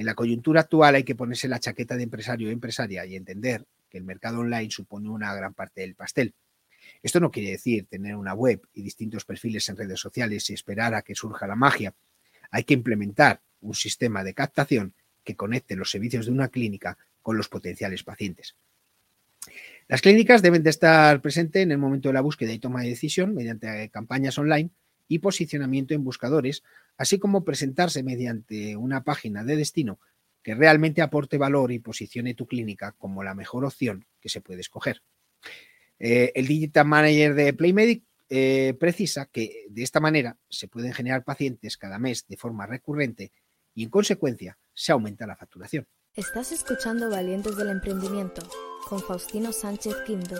en 0.00 0.06
la 0.06 0.14
coyuntura 0.14 0.62
actual 0.62 0.94
hay 0.94 1.04
que 1.04 1.14
ponerse 1.14 1.46
la 1.46 1.60
chaqueta 1.60 1.94
de 1.94 2.04
empresario 2.04 2.48
o 2.48 2.50
empresaria 2.50 3.04
y 3.04 3.16
entender 3.16 3.66
que 3.90 3.98
el 3.98 4.04
mercado 4.04 4.38
online 4.38 4.70
supone 4.70 5.10
una 5.10 5.34
gran 5.34 5.52
parte 5.52 5.82
del 5.82 5.94
pastel. 5.94 6.32
Esto 7.02 7.20
no 7.20 7.30
quiere 7.30 7.50
decir 7.50 7.84
tener 7.84 8.16
una 8.16 8.32
web 8.32 8.62
y 8.72 8.80
distintos 8.80 9.26
perfiles 9.26 9.68
en 9.68 9.76
redes 9.76 10.00
sociales 10.00 10.48
y 10.48 10.54
esperar 10.54 10.94
a 10.94 11.02
que 11.02 11.14
surja 11.14 11.46
la 11.46 11.54
magia. 11.54 11.92
Hay 12.50 12.64
que 12.64 12.72
implementar 12.72 13.42
un 13.60 13.74
sistema 13.74 14.24
de 14.24 14.32
captación 14.32 14.94
que 15.22 15.36
conecte 15.36 15.76
los 15.76 15.90
servicios 15.90 16.24
de 16.24 16.32
una 16.32 16.48
clínica 16.48 16.96
con 17.20 17.36
los 17.36 17.50
potenciales 17.50 18.02
pacientes. 18.02 18.56
Las 19.86 20.00
clínicas 20.00 20.40
deben 20.40 20.62
de 20.62 20.70
estar 20.70 21.20
presentes 21.20 21.62
en 21.62 21.72
el 21.72 21.78
momento 21.78 22.08
de 22.08 22.14
la 22.14 22.22
búsqueda 22.22 22.54
y 22.54 22.58
toma 22.58 22.80
de 22.80 22.88
decisión 22.88 23.34
mediante 23.34 23.90
campañas 23.90 24.38
online 24.38 24.70
y 25.10 25.18
posicionamiento 25.18 25.92
en 25.92 26.04
buscadores, 26.04 26.62
así 26.96 27.18
como 27.18 27.44
presentarse 27.44 28.04
mediante 28.04 28.76
una 28.76 29.02
página 29.02 29.42
de 29.42 29.56
destino 29.56 29.98
que 30.40 30.54
realmente 30.54 31.02
aporte 31.02 31.36
valor 31.36 31.72
y 31.72 31.80
posicione 31.80 32.34
tu 32.34 32.46
clínica 32.46 32.92
como 32.92 33.24
la 33.24 33.34
mejor 33.34 33.64
opción 33.64 34.06
que 34.20 34.28
se 34.28 34.40
puede 34.40 34.60
escoger. 34.60 35.02
Eh, 35.98 36.30
el 36.36 36.46
Digital 36.46 36.86
Manager 36.86 37.34
de 37.34 37.52
Playmedic 37.52 38.04
eh, 38.28 38.76
precisa 38.78 39.26
que 39.26 39.66
de 39.68 39.82
esta 39.82 39.98
manera 39.98 40.38
se 40.48 40.68
pueden 40.68 40.92
generar 40.92 41.24
pacientes 41.24 41.76
cada 41.76 41.98
mes 41.98 42.24
de 42.28 42.36
forma 42.36 42.66
recurrente 42.66 43.32
y 43.74 43.82
en 43.82 43.90
consecuencia 43.90 44.58
se 44.72 44.92
aumenta 44.92 45.26
la 45.26 45.34
facturación. 45.34 45.88
Estás 46.14 46.52
escuchando 46.52 47.10
Valientes 47.10 47.56
del 47.56 47.70
Emprendimiento 47.70 48.48
con 48.88 49.00
Faustino 49.00 49.52
Sánchez 49.52 49.96
Quinto. 50.06 50.36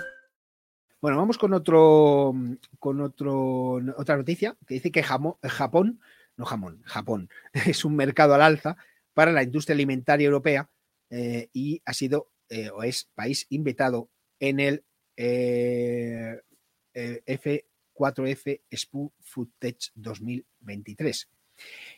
Bueno, 1.00 1.16
vamos 1.16 1.38
con 1.38 1.54
otro, 1.54 2.34
con 2.78 3.00
otro, 3.00 3.80
otra 3.96 4.18
noticia 4.18 4.56
que 4.66 4.74
dice 4.74 4.92
que 4.92 5.02
Japón, 5.02 6.00
no 6.36 6.44
jamón, 6.44 6.82
Japón, 6.84 7.30
es 7.66 7.86
un 7.86 7.96
mercado 7.96 8.34
al 8.34 8.42
alza 8.42 8.76
para 9.14 9.32
la 9.32 9.42
industria 9.42 9.74
alimentaria 9.74 10.26
europea 10.26 10.70
eh, 11.08 11.48
y 11.54 11.80
ha 11.86 11.94
sido 11.94 12.30
eh, 12.50 12.68
o 12.68 12.82
es 12.82 13.08
país 13.14 13.46
invitado 13.48 14.10
en 14.40 14.60
el 14.60 14.84
eh, 15.16 16.38
F4F 16.94 18.60
Spoo 18.70 19.14
Food 19.20 19.48
Tech 19.58 19.78
2023. 19.94 21.30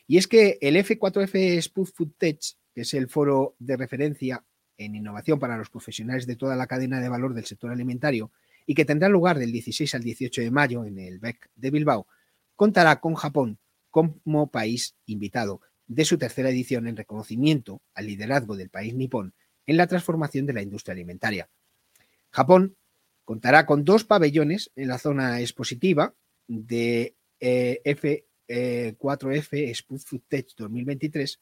Y 0.07 0.17
es 0.17 0.27
que 0.27 0.57
el 0.61 0.77
F4F 0.77 1.61
Spoo 1.61 1.85
Food 1.85 2.13
Tech, 2.17 2.39
que 2.73 2.81
es 2.81 2.93
el 2.93 3.09
foro 3.09 3.55
de 3.59 3.75
referencia 3.75 4.45
en 4.77 4.95
innovación 4.95 5.39
para 5.39 5.57
los 5.57 5.69
profesionales 5.69 6.25
de 6.25 6.37
toda 6.37 6.55
la 6.55 6.67
cadena 6.67 7.01
de 7.01 7.09
valor 7.09 7.33
del 7.33 7.45
sector 7.45 7.71
alimentario, 7.71 8.31
y 8.65 8.75
que 8.75 8.85
tendrá 8.85 9.09
lugar 9.09 9.39
del 9.39 9.51
16 9.51 9.95
al 9.95 10.03
18 10.03 10.41
de 10.41 10.51
mayo 10.51 10.85
en 10.85 10.99
el 10.99 11.19
BEC 11.19 11.49
de 11.55 11.71
Bilbao, 11.71 12.07
contará 12.55 12.99
con 12.99 13.15
Japón 13.15 13.59
como 13.89 14.47
país 14.47 14.95
invitado 15.05 15.61
de 15.87 16.05
su 16.05 16.17
tercera 16.17 16.49
edición 16.49 16.87
en 16.87 16.97
reconocimiento 16.97 17.81
al 17.93 18.07
liderazgo 18.07 18.55
del 18.55 18.69
país 18.69 18.93
nipón 18.95 19.33
en 19.65 19.77
la 19.77 19.87
transformación 19.87 20.45
de 20.45 20.53
la 20.53 20.61
industria 20.61 20.93
alimentaria. 20.93 21.49
Japón 22.31 22.75
contará 23.25 23.65
con 23.65 23.85
dos 23.85 24.03
pabellones 24.03 24.71
en 24.75 24.87
la 24.87 24.97
zona 24.97 25.39
expositiva 25.41 26.15
de 26.47 27.15
eh, 27.39 27.81
F4F 27.85 29.47
eh, 29.51 29.75
Food 29.99 30.21
Tech 30.27 30.47
2023, 30.57 31.39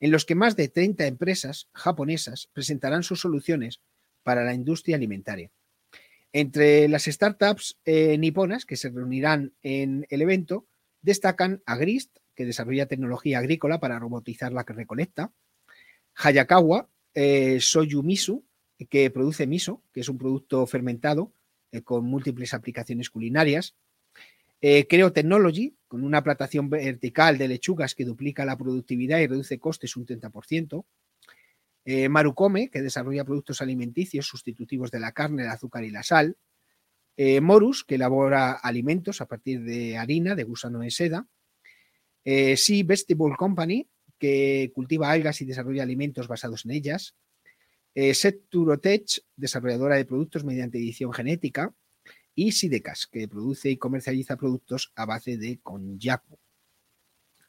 en 0.00 0.10
los 0.10 0.24
que 0.24 0.34
más 0.34 0.56
de 0.56 0.68
30 0.68 1.06
empresas 1.06 1.68
japonesas 1.72 2.48
presentarán 2.52 3.02
sus 3.02 3.20
soluciones 3.20 3.80
para 4.22 4.44
la 4.44 4.54
industria 4.54 4.96
alimentaria. 4.96 5.50
Entre 6.32 6.88
las 6.88 7.04
startups 7.04 7.78
eh, 7.84 8.16
niponas 8.16 8.64
que 8.64 8.76
se 8.76 8.90
reunirán 8.90 9.52
en 9.62 10.06
el 10.10 10.22
evento 10.22 10.66
destacan 11.02 11.62
Agrist, 11.66 12.16
que 12.34 12.44
desarrolla 12.44 12.86
tecnología 12.86 13.38
agrícola 13.38 13.80
para 13.80 13.98
robotizar 13.98 14.52
la 14.52 14.62
recolecta, 14.62 15.32
Hayakawa, 16.14 16.88
eh, 17.14 17.58
Soyumisu, 17.60 18.44
que 18.88 19.10
produce 19.10 19.46
miso, 19.46 19.82
que 19.92 20.00
es 20.00 20.08
un 20.08 20.18
producto 20.18 20.66
fermentado 20.66 21.32
eh, 21.72 21.82
con 21.82 22.04
múltiples 22.04 22.54
aplicaciones 22.54 23.10
culinarias, 23.10 23.74
Creo 24.62 25.10
Technology, 25.10 25.74
con 25.88 26.04
una 26.04 26.22
plantación 26.22 26.68
vertical 26.68 27.38
de 27.38 27.48
lechugas 27.48 27.94
que 27.94 28.04
duplica 28.04 28.44
la 28.44 28.58
productividad 28.58 29.18
y 29.18 29.26
reduce 29.26 29.58
costes 29.58 29.96
un 29.96 30.04
30%, 30.04 30.84
eh, 31.92 32.08
Marucome, 32.08 32.70
que 32.70 32.82
desarrolla 32.82 33.24
productos 33.24 33.60
alimenticios 33.60 34.26
sustitutivos 34.26 34.92
de 34.92 35.00
la 35.00 35.10
carne, 35.10 35.42
el 35.42 35.48
azúcar 35.48 35.82
y 35.82 35.90
la 35.90 36.04
sal. 36.04 36.36
Eh, 37.16 37.40
Morus, 37.40 37.82
que 37.82 37.96
elabora 37.96 38.52
alimentos 38.52 39.20
a 39.20 39.26
partir 39.26 39.64
de 39.64 39.98
harina, 39.98 40.36
de 40.36 40.44
gusano 40.44 40.78
de 40.78 40.92
seda. 40.92 41.26
Eh, 42.24 42.56
sea 42.56 42.84
Vegetable 42.84 43.34
Company, 43.36 43.88
que 44.18 44.70
cultiva 44.72 45.10
algas 45.10 45.40
y 45.40 45.46
desarrolla 45.46 45.82
alimentos 45.82 46.28
basados 46.28 46.64
en 46.64 46.70
ellas. 46.70 47.16
Eh, 47.96 48.14
Seturotech, 48.14 49.24
desarrolladora 49.34 49.96
de 49.96 50.04
productos 50.04 50.44
mediante 50.44 50.78
edición 50.78 51.12
genética. 51.12 51.74
Y 52.36 52.52
Sidecas, 52.52 53.08
que 53.08 53.26
produce 53.26 53.68
y 53.68 53.78
comercializa 53.78 54.36
productos 54.36 54.92
a 54.94 55.06
base 55.06 55.36
de 55.36 55.58
konjaku. 55.58 56.38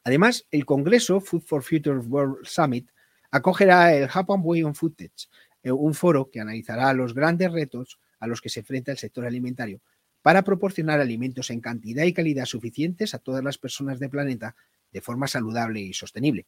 Además, 0.02 0.48
el 0.50 0.66
Congreso 0.66 1.20
Food 1.20 1.42
for 1.42 1.62
Future 1.62 1.98
World 1.98 2.44
Summit 2.44 2.90
acogerá 3.32 3.94
el 3.94 4.08
Japan 4.08 4.40
Way 4.44 4.62
on 4.62 4.74
Footage, 4.74 5.28
eh, 5.62 5.72
un 5.72 5.94
foro 5.94 6.30
que 6.30 6.40
analizará 6.40 6.92
los 6.92 7.14
grandes 7.14 7.50
retos 7.50 7.98
a 8.20 8.28
los 8.28 8.40
que 8.40 8.50
se 8.50 8.60
enfrenta 8.60 8.92
el 8.92 8.98
sector 8.98 9.26
alimentario 9.26 9.80
para 10.20 10.42
proporcionar 10.42 11.00
alimentos 11.00 11.50
en 11.50 11.60
cantidad 11.60 12.04
y 12.04 12.12
calidad 12.12 12.44
suficientes 12.44 13.14
a 13.14 13.18
todas 13.18 13.42
las 13.42 13.58
personas 13.58 13.98
del 13.98 14.10
planeta 14.10 14.54
de 14.92 15.00
forma 15.00 15.26
saludable 15.26 15.80
y 15.80 15.92
sostenible. 15.94 16.46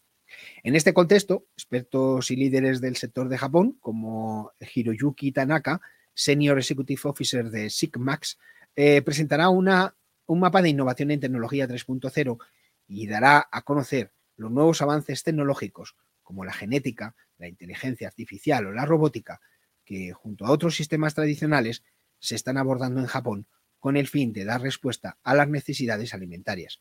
En 0.62 0.76
este 0.76 0.95
contexto, 0.95 1.47
expertos 1.57 2.31
y 2.31 2.37
líderes 2.37 2.81
del 2.81 2.97
sector 2.97 3.29
de 3.29 3.38
Japón, 3.38 3.76
como 3.81 4.53
Hiroyuki 4.61 5.33
Tanaka, 5.33 5.81
Senior 6.12 6.59
Executive 6.59 7.00
Officer 7.05 7.50
de 7.50 7.71
SIGMAX, 7.71 8.38
eh, 8.76 9.03
presentará 9.03 9.49
una, 9.49 9.97
un 10.26 10.41
mapa 10.41 10.62
de 10.62 10.69
innovación 10.69 11.11
en 11.11 11.21
tecnología 11.21 11.67
3.0 11.67 12.38
y 12.87 13.07
dará 13.07 13.49
a 13.50 13.62
conocer 13.62 14.12
los 14.37 14.50
nuevos 14.50 14.83
avances 14.83 15.23
tecnológicos 15.23 15.97
como 16.25 16.45
la 16.45 16.52
genética, 16.52 17.14
la 17.38 17.47
inteligencia 17.47 18.09
artificial 18.09 18.66
o 18.66 18.73
la 18.73 18.85
robótica, 18.85 19.40
que 19.85 20.12
junto 20.12 20.47
a 20.47 20.50
otros 20.50 20.75
sistemas 20.75 21.14
tradicionales 21.14 21.85
se 22.19 22.35
están 22.35 22.57
abordando 22.57 23.00
en 23.00 23.07
Japón 23.07 23.47
con 23.78 23.97
el 23.97 24.09
fin 24.09 24.33
de 24.33 24.45
dar 24.45 24.62
respuesta 24.62 25.19
a 25.23 25.35
las 25.35 25.49
necesidades 25.49 26.14
alimentarias. 26.14 26.81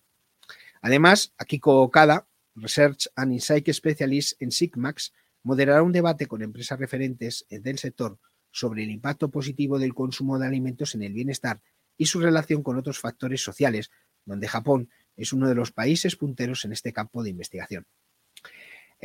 Además, 0.82 1.34
Akiko 1.38 1.82
Okada, 1.82 2.28
Research 2.56 3.10
and 3.16 3.34
Insight 3.34 3.70
Specialist 3.72 4.42
en 4.42 4.52
SIGMAX, 4.52 5.14
moderará 5.44 5.84
un 5.84 5.92
debate 5.92 6.28
con 6.28 6.42
empresas 6.42 6.80
referentes 6.80 7.46
del 7.50 7.78
sector 7.78 8.20
sobre 8.52 8.84
el 8.84 8.92
impacto 8.92 9.30
positivo 9.30 9.80
del 9.80 9.94
consumo 9.94 10.40
de 10.40 10.48
alimentos 10.48 10.96
en 10.96 11.04
el 11.04 11.14
bienestar 11.14 11.62
y 11.98 12.06
su 12.06 12.22
relación 12.22 12.64
con 12.64 12.78
otros 12.78 13.00
factores 13.00 13.44
sociales, 13.44 13.92
donde 14.26 14.48
Japón 14.48 14.90
es 15.16 15.34
uno 15.34 15.50
de 15.50 15.56
los 15.56 15.72
países 15.72 16.16
punteros 16.16 16.64
en 16.66 16.72
este 16.72 16.94
campo 16.94 17.24
de 17.24 17.32
investigación. 17.32 17.86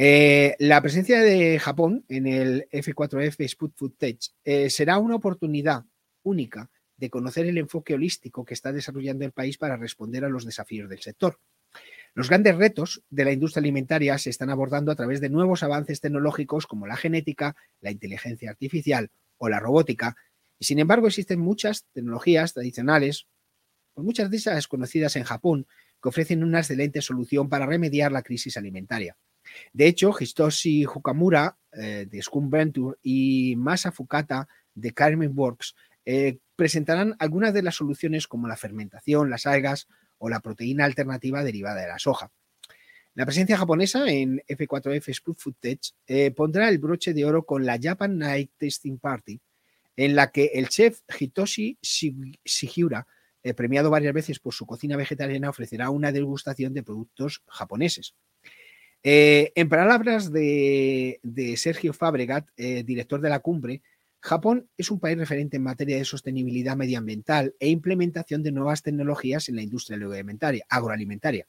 Eh, 0.01 0.55
la 0.61 0.81
presencia 0.81 1.21
de 1.21 1.59
Japón 1.59 2.05
en 2.09 2.29
el 2.29 2.69
F4F 2.71 3.45
Sput 3.47 3.73
Food 3.75 3.95
Tech 3.99 4.21
eh, 4.45 4.71
será 4.71 4.99
una 4.99 5.17
oportunidad 5.17 5.87
única 6.23 6.71
de 6.97 7.11
conocer 7.11 7.47
el 7.47 7.59
enfoque 7.59 7.95
holístico 7.95 8.45
que 8.45 8.55
está 8.55 8.71
desarrollando 8.71 9.25
el 9.25 9.33
país 9.33 9.59
para 9.59 9.77
responder 9.77 10.25
a 10.25 10.29
los 10.29 10.45
desafíos 10.45 10.89
del 10.89 11.01
sector. 11.01 11.41
Los 12.15 12.29
grandes 12.29 12.55
retos 12.55 13.03
de 13.11 13.25
la 13.25 13.33
industria 13.33 13.59
alimentaria 13.59 14.17
se 14.19 14.31
están 14.31 14.51
abordando 14.51 14.93
a 14.93 14.95
través 14.95 15.21
de 15.21 15.31
nuevos 15.31 15.65
avances 15.65 16.01
tecnológicos 16.01 16.69
como 16.69 16.87
la 16.87 16.97
genética, 16.97 17.57
la 17.81 17.91
inteligencia 17.91 18.51
artificial 18.51 19.11
o 19.37 19.49
la 19.49 19.59
robótica, 19.59 20.15
y 20.61 20.67
sin 20.67 20.79
embargo 20.79 21.09
existen 21.09 21.41
muchas 21.41 21.87
tecnologías 21.93 22.55
tradicionales, 22.55 23.27
muchas 23.97 24.31
de 24.31 24.37
esas 24.37 24.69
conocidas 24.69 25.17
en 25.17 25.25
Japón, 25.25 25.67
que 26.01 26.09
ofrecen 26.09 26.45
una 26.45 26.61
excelente 26.61 27.03
solución 27.03 27.49
para 27.49 27.67
remediar 27.67 28.13
la 28.13 28.23
crisis 28.23 28.57
alimentaria. 28.57 29.17
De 29.73 29.87
hecho, 29.87 30.15
Histoshi 30.19 30.87
Hukamura 30.87 31.57
eh, 31.73 32.07
de 32.11 32.23
Scum 32.23 32.49
Venture 32.49 32.97
y 33.03 33.55
Masa 33.57 33.93
Fukata 33.93 34.49
de 34.75 34.93
Carmen 34.93 35.33
Works 35.35 35.75
eh, 36.05 36.39
presentarán 36.57 37.15
algunas 37.19 37.53
de 37.53 37.63
las 37.63 37.77
soluciones 37.77 38.27
como 38.27 38.49
la 38.49 38.57
fermentación, 38.57 39.29
las 39.29 39.47
algas 39.47 39.87
o 40.17 40.29
la 40.29 40.41
proteína 40.41 40.87
alternativa 40.87 41.45
derivada 41.45 41.83
de 41.83 41.89
la 41.89 41.99
soja. 41.99 42.33
La 43.15 43.27
presencia 43.27 43.59
japonesa 43.59 44.09
en 44.09 44.43
F4F 44.49 45.13
Spood 45.15 45.37
Food 45.37 45.55
Tech 45.61 45.81
eh, 46.07 46.31
pondrá 46.31 46.69
el 46.69 46.79
broche 46.79 47.13
de 47.13 47.25
oro 47.25 47.45
con 47.45 47.67
la 47.67 47.79
Japan 47.81 48.17
Night 48.17 48.53
Tasting 48.59 48.99
Party, 48.99 49.41
en 49.97 50.17
la 50.17 50.31
que 50.31 50.53
el 50.55 50.69
chef 50.69 51.01
Hitoshi 51.19 51.79
Shigiura, 51.83 53.07
premiado 53.57 53.91
varias 53.91 54.15
veces 54.15 54.39
por 54.39 54.55
su 54.55 54.67
cocina 54.67 54.97
vegetariana, 54.97 55.51
ofrecerá 55.51 55.91
una 55.91 56.13
degustación 56.13 56.75
de 56.75 56.83
productos 56.83 57.43
japoneses. 57.47 58.15
Eh, 59.03 59.53
en 59.55 59.69
palabras 59.69 60.33
de, 60.33 61.21
Sergio 61.57 61.93
Fabregat, 61.93 62.49
eh, 62.57 62.83
director 62.85 63.21
de 63.21 63.29
la 63.29 63.39
cumbre, 63.39 63.83
Japón 64.21 64.69
es 64.77 64.91
un 64.91 64.99
país 64.99 65.17
referente 65.17 65.57
en 65.57 65.63
materia 65.63 65.97
de 65.97 66.05
sostenibilidad 66.05 66.77
medioambiental 66.77 67.55
e 67.61 67.69
implementación 67.69 68.43
de 68.43 68.51
nuevas 68.51 68.83
tecnologías 68.83 69.49
en 69.49 69.57
la 69.57 69.63
industria 69.63 69.99
agroalimentaria, 70.69 71.47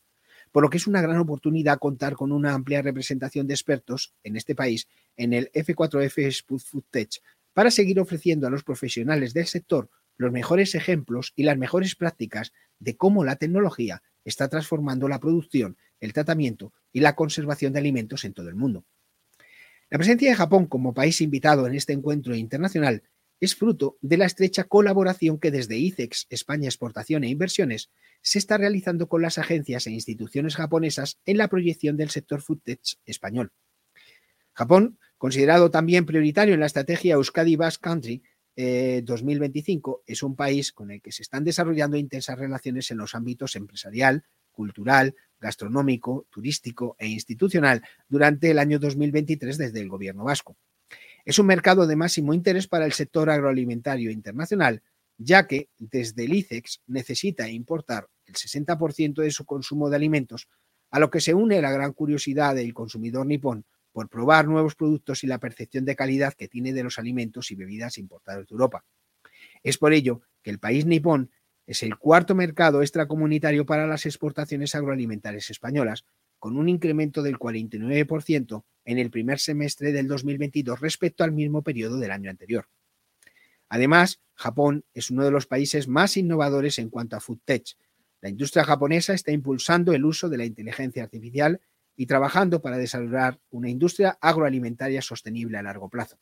por 0.51 0.61
lo 0.61 0.69
que 0.69 0.77
es 0.77 0.85
una 0.85 1.01
gran 1.01 1.17
oportunidad 1.17 1.79
contar 1.79 2.13
con 2.13 2.31
una 2.31 2.53
amplia 2.53 2.83
representación 2.83 3.47
de 3.47 3.55
expertos 3.55 4.13
en 4.23 4.35
este 4.35 4.53
país 4.53 4.87
en 5.17 5.33
el 5.33 5.51
F4F 5.51 6.59
Food 6.59 6.83
Tech 6.91 7.21
para 7.53 7.71
seguir 7.71 7.99
ofreciendo 7.99 8.45
a 8.45 8.51
los 8.51 8.63
profesionales 8.63 9.33
del 9.33 9.47
sector 9.47 9.89
los 10.15 10.31
mejores 10.31 10.75
ejemplos 10.75 11.33
y 11.35 11.43
las 11.43 11.57
mejores 11.57 11.95
prácticas 11.95 12.51
de 12.77 12.97
cómo 12.97 13.23
la 13.23 13.37
tecnología 13.37 14.03
está 14.25 14.49
transformando 14.49 15.07
la 15.07 15.19
producción, 15.19 15.77
el 15.99 16.13
tratamiento 16.13 16.73
y 16.91 16.99
la 16.99 17.15
conservación 17.15 17.73
de 17.73 17.79
alimentos 17.79 18.25
en 18.25 18.33
todo 18.33 18.49
el 18.49 18.55
mundo. 18.55 18.85
La 19.89 19.97
presencia 19.97 20.29
de 20.29 20.35
Japón 20.35 20.67
como 20.67 20.93
país 20.93 21.19
invitado 21.21 21.65
en 21.65 21.73
este 21.73 21.93
encuentro 21.93 22.35
internacional 22.35 23.03
es 23.39 23.55
fruto 23.55 23.97
de 24.01 24.17
la 24.17 24.25
estrecha 24.25 24.65
colaboración 24.65 25.39
que 25.39 25.51
desde 25.51 25.77
ICEX, 25.77 26.27
España 26.29 26.67
Exportación 26.67 27.23
e 27.23 27.29
Inversiones, 27.29 27.89
se 28.21 28.37
está 28.37 28.57
realizando 28.57 29.07
con 29.07 29.21
las 29.21 29.37
agencias 29.37 29.87
e 29.87 29.91
instituciones 29.91 30.55
japonesas 30.55 31.19
en 31.25 31.37
la 31.37 31.47
proyección 31.47 31.95
del 31.95 32.09
sector 32.09 32.41
food 32.41 32.59
tech 32.63 32.81
español. 33.05 33.51
Japón, 34.53 34.99
considerado 35.17 35.71
también 35.71 36.05
prioritario 36.05 36.53
en 36.53 36.59
la 36.59 36.65
estrategia 36.65 37.15
Euskadi 37.15 37.55
Basque 37.55 37.81
Country 37.81 38.23
2025, 39.03 40.03
eh, 40.05 40.11
es 40.11 40.21
un 40.21 40.35
país 40.35 40.73
con 40.73 40.91
el 40.91 41.01
que 41.01 41.13
se 41.13 41.23
están 41.23 41.45
desarrollando 41.45 41.95
intensas 41.95 42.37
relaciones 42.37 42.91
en 42.91 42.97
los 42.97 43.15
ámbitos 43.15 43.55
empresarial, 43.55 44.25
cultural, 44.59 45.15
gastronómico, 45.39 46.27
turístico 46.29 46.97
e 46.99 47.07
institucional 47.07 47.81
durante 48.09 48.51
el 48.51 48.59
año 48.59 48.77
2023 48.77 49.57
desde 49.57 49.79
el 49.79 49.87
gobierno 49.87 50.25
vasco. 50.25 50.57
Es 51.23 51.39
un 51.39 51.45
mercado 51.45 51.87
de 51.87 51.95
máximo 51.95 52.33
interés 52.33 52.67
para 52.67 52.85
el 52.85 52.91
sector 52.91 53.29
agroalimentario 53.29 54.11
internacional, 54.11 54.83
ya 55.17 55.47
que 55.47 55.69
desde 55.77 56.25
el 56.25 56.33
ICEX 56.33 56.81
necesita 56.87 57.47
importar 57.47 58.09
el 58.25 58.33
60% 58.33 59.21
de 59.21 59.31
su 59.31 59.45
consumo 59.45 59.89
de 59.89 59.95
alimentos, 59.95 60.49
a 60.91 60.99
lo 60.99 61.09
que 61.09 61.21
se 61.21 61.33
une 61.33 61.61
la 61.61 61.71
gran 61.71 61.93
curiosidad 61.93 62.53
del 62.53 62.73
consumidor 62.73 63.25
nipón 63.25 63.63
por 63.93 64.09
probar 64.09 64.45
nuevos 64.45 64.75
productos 64.75 65.23
y 65.23 65.27
la 65.27 65.39
percepción 65.39 65.85
de 65.85 65.95
calidad 65.95 66.33
que 66.33 66.49
tiene 66.49 66.73
de 66.73 66.83
los 66.83 66.99
alimentos 66.99 67.49
y 67.51 67.55
bebidas 67.55 67.97
importados 67.97 68.45
de 68.45 68.53
Europa. 68.53 68.83
Es 69.63 69.77
por 69.77 69.93
ello 69.93 70.21
que 70.43 70.49
el 70.49 70.59
país 70.59 70.85
nipón 70.85 71.31
es 71.69 71.83
el 71.83 71.97
cuarto 71.97 72.33
mercado 72.33 72.81
extracomunitario 72.81 73.63
para 73.63 73.85
las 73.85 74.07
exportaciones 74.07 74.73
agroalimentarias 74.73 75.51
españolas, 75.51 76.03
con 76.39 76.57
un 76.57 76.67
incremento 76.67 77.21
del 77.21 77.37
49% 77.37 78.63
en 78.85 78.97
el 78.97 79.11
primer 79.11 79.37
semestre 79.37 79.91
del 79.91 80.07
2022 80.07 80.79
respecto 80.79 81.23
al 81.23 81.31
mismo 81.31 81.61
periodo 81.61 81.97
del 81.97 82.09
año 82.09 82.31
anterior. 82.31 82.67
Además, 83.69 84.19
Japón 84.33 84.83
es 84.95 85.11
uno 85.11 85.23
de 85.23 85.29
los 85.29 85.45
países 85.45 85.87
más 85.87 86.17
innovadores 86.17 86.79
en 86.79 86.89
cuanto 86.89 87.15
a 87.15 87.19
food 87.19 87.37
tech. 87.45 87.63
La 88.19 88.29
industria 88.29 88.63
japonesa 88.63 89.13
está 89.13 89.31
impulsando 89.31 89.93
el 89.93 90.05
uso 90.05 90.27
de 90.27 90.39
la 90.39 90.45
inteligencia 90.45 91.03
artificial 91.03 91.61
y 91.95 92.07
trabajando 92.07 92.63
para 92.63 92.79
desarrollar 92.79 93.39
una 93.51 93.69
industria 93.69 94.17
agroalimentaria 94.21 95.03
sostenible 95.03 95.59
a 95.59 95.61
largo 95.61 95.87
plazo. 95.87 96.17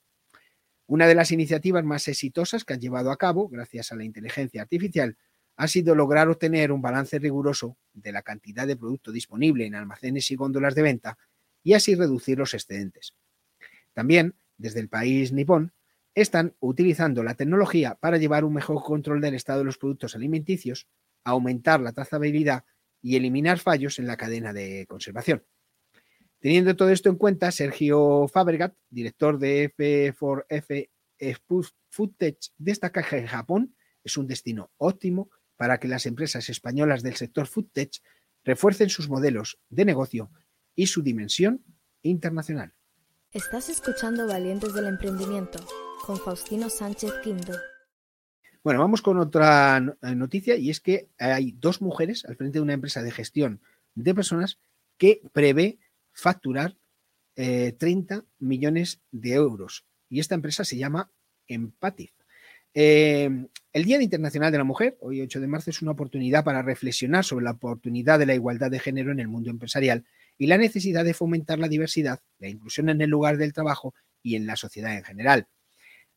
Una 0.87 1.07
de 1.07 1.15
las 1.15 1.31
iniciativas 1.31 1.85
más 1.85 2.05
exitosas 2.09 2.65
que 2.65 2.73
han 2.73 2.81
llevado 2.81 3.11
a 3.11 3.17
cabo, 3.17 3.47
gracias 3.47 3.93
a 3.93 3.95
la 3.95 4.03
inteligencia 4.03 4.61
artificial, 4.61 5.17
ha 5.57 5.67
sido 5.67 5.95
lograr 5.95 6.29
obtener 6.29 6.71
un 6.71 6.81
balance 6.81 7.17
riguroso 7.17 7.77
de 7.93 8.11
la 8.11 8.21
cantidad 8.21 8.67
de 8.67 8.77
producto 8.77 9.11
disponible 9.11 9.65
en 9.65 9.73
almacenes 9.75 10.29
y 10.29 10.35
góndolas 10.35 10.75
de 10.75 10.83
venta 10.83 11.17
y 11.63 11.73
así 11.73 11.95
reducir 11.95 12.37
los 12.37 12.53
excedentes. 12.53 13.15
También, 13.93 14.35
desde 14.57 14.79
el 14.79 14.87
país 14.87 15.33
nipón, 15.33 15.73
están 16.13 16.55
utilizando 16.59 17.23
la 17.23 17.33
tecnología 17.33 17.95
para 17.95 18.17
llevar 18.17 18.45
un 18.45 18.53
mejor 18.53 18.83
control 18.83 19.19
del 19.19 19.33
estado 19.33 19.59
de 19.59 19.65
los 19.65 19.79
productos 19.79 20.15
alimenticios, 20.15 20.87
aumentar 21.23 21.79
la 21.79 21.91
trazabilidad 21.91 22.63
y 23.01 23.15
eliminar 23.15 23.57
fallos 23.57 23.97
en 23.97 24.07
la 24.07 24.17
cadena 24.17 24.53
de 24.53 24.85
conservación. 24.87 25.43
Teniendo 26.39 26.75
todo 26.75 26.91
esto 26.91 27.09
en 27.09 27.15
cuenta, 27.15 27.51
Sergio 27.51 28.27
Fabregat, 28.27 28.75
director 28.89 29.39
de 29.39 29.73
F4F 29.75 30.89
Foodtech, 31.89 32.37
destaca 32.57 33.01
que 33.01 33.27
Japón 33.27 33.75
es 34.03 34.17
un 34.17 34.27
destino 34.27 34.71
óptimo 34.77 35.31
para 35.57 35.79
que 35.79 35.87
las 35.87 36.05
empresas 36.05 36.49
españolas 36.49 37.03
del 37.03 37.15
sector 37.15 37.47
Foodtech 37.47 38.01
refuercen 38.43 38.89
sus 38.89 39.09
modelos 39.09 39.59
de 39.69 39.85
negocio 39.85 40.31
y 40.75 40.87
su 40.87 41.01
dimensión 41.01 41.63
internacional. 42.03 42.73
Estás 43.31 43.69
escuchando 43.69 44.25
Valientes 44.27 44.73
del 44.73 44.85
Emprendimiento 44.85 45.59
con 46.05 46.17
Faustino 46.17 46.69
Sánchez 46.69 47.11
Quinto. 47.23 47.53
Bueno, 48.63 48.79
vamos 48.79 49.01
con 49.01 49.17
otra 49.19 49.79
noticia 50.01 50.55
y 50.55 50.69
es 50.69 50.79
que 50.79 51.09
hay 51.17 51.51
dos 51.51 51.81
mujeres 51.81 52.25
al 52.25 52.35
frente 52.35 52.59
de 52.59 52.63
una 52.63 52.73
empresa 52.73 53.01
de 53.01 53.11
gestión 53.11 53.61
de 53.95 54.15
personas 54.15 54.59
que 54.97 55.21
prevé 55.33 55.79
facturar 56.11 56.77
30 57.35 58.15
eh, 58.15 58.21
millones 58.39 59.01
de 59.11 59.33
euros. 59.33 59.85
Y 60.09 60.19
esta 60.19 60.35
empresa 60.35 60.63
se 60.63 60.77
llama 60.77 61.11
Empatif. 61.47 62.11
Eh, 62.79 63.27
el 63.73 63.85
Día 63.85 63.99
Internacional 63.99 64.51
de 64.51 64.59
la 64.59 64.63
Mujer, 64.63 64.99
hoy 64.99 65.19
8 65.21 65.39
de 65.39 65.47
marzo, 65.47 65.71
es 65.71 65.81
una 65.81 65.93
oportunidad 65.93 66.43
para 66.43 66.61
reflexionar 66.61 67.25
sobre 67.25 67.45
la 67.45 67.51
oportunidad 67.53 68.19
de 68.19 68.27
la 68.27 68.35
igualdad 68.35 68.69
de 68.69 68.77
género 68.77 69.11
en 69.11 69.19
el 69.19 69.27
mundo 69.27 69.49
empresarial 69.49 70.05
y 70.37 70.45
la 70.45 70.59
necesidad 70.59 71.03
de 71.03 71.15
fomentar 71.15 71.57
la 71.57 71.69
diversidad, 71.69 72.19
la 72.37 72.49
inclusión 72.49 72.89
en 72.89 73.01
el 73.01 73.09
lugar 73.09 73.37
del 73.37 73.51
trabajo 73.51 73.95
y 74.21 74.35
en 74.35 74.45
la 74.45 74.55
sociedad 74.55 74.95
en 74.95 75.03
general. 75.03 75.47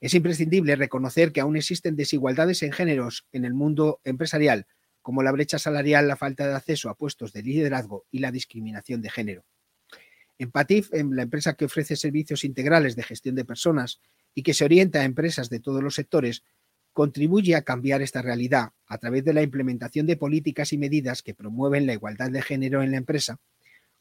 Es 0.03 0.13
imprescindible 0.13 0.77
reconocer 0.77 1.33
que 1.33 1.41
aún 1.41 1.57
existen 1.57 1.97
desigualdades 1.97 2.63
en 2.63 2.73
géneros 2.73 3.27
en 3.33 3.47
el 3.47 3.55
mundo 3.55 4.03
empresarial, 4.05 4.67
como 5.01 5.23
la 5.23 5.33
brecha 5.33 5.59
salarial, 5.59 6.09
la 6.09 6.17
falta 6.17 6.47
de 6.47 6.57
acceso 6.57 6.91
a 6.91 6.95
puestos 6.95 7.33
de 7.33 7.43
liderazgo 7.43 8.05
y 8.11 8.19
la 8.19 8.33
discriminación 8.33 9.01
de 9.01 9.09
género. 9.09 9.47
Empatif, 10.37 10.91
la 10.93 11.23
empresa 11.23 11.55
que 11.55 11.65
ofrece 11.65 11.97
servicios 11.97 12.45
integrales 12.45 12.97
de 12.97 13.03
gestión 13.03 13.35
de 13.35 13.47
personas 13.47 13.99
y 14.35 14.43
que 14.43 14.55
se 14.55 14.65
orienta 14.65 15.01
a 15.01 15.05
empresas 15.05 15.51
de 15.51 15.61
todos 15.61 15.83
los 15.83 15.95
sectores, 15.95 16.45
contribuye 16.93 17.55
a 17.55 17.63
cambiar 17.63 18.03
esta 18.03 18.23
realidad 18.23 18.73
a 18.87 18.99
través 18.99 19.25
de 19.25 19.33
la 19.33 19.43
implementación 19.43 20.07
de 20.07 20.17
políticas 20.17 20.73
y 20.73 20.79
medidas 20.79 21.23
que 21.23 21.35
promueven 21.35 21.87
la 21.87 21.93
igualdad 21.93 22.31
de 22.31 22.43
género 22.43 22.83
en 22.83 22.91
la 22.91 22.97
empresa, 22.97 23.39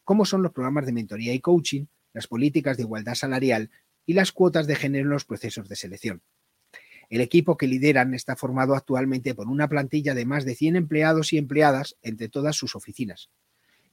como 0.04 0.24
son 0.24 0.42
los 0.42 0.52
programas 0.52 0.86
de 0.86 0.92
mentoría 0.92 1.32
y 1.32 1.40
coaching, 1.40 1.86
las 2.12 2.26
políticas 2.26 2.76
de 2.76 2.82
igualdad 2.82 3.14
salarial 3.14 3.70
y 4.06 4.14
las 4.14 4.32
cuotas 4.32 4.66
de 4.66 4.74
género 4.74 5.04
en 5.04 5.10
los 5.10 5.24
procesos 5.24 5.68
de 5.68 5.76
selección. 5.76 6.22
El 7.08 7.20
equipo 7.20 7.56
que 7.56 7.66
lideran 7.66 8.14
está 8.14 8.36
formado 8.36 8.74
actualmente 8.74 9.34
por 9.34 9.48
una 9.48 9.68
plantilla 9.68 10.14
de 10.14 10.24
más 10.24 10.44
de 10.44 10.54
100 10.54 10.76
empleados 10.76 11.32
y 11.32 11.38
empleadas 11.38 11.96
entre 12.02 12.28
todas 12.28 12.56
sus 12.56 12.76
oficinas. 12.76 13.30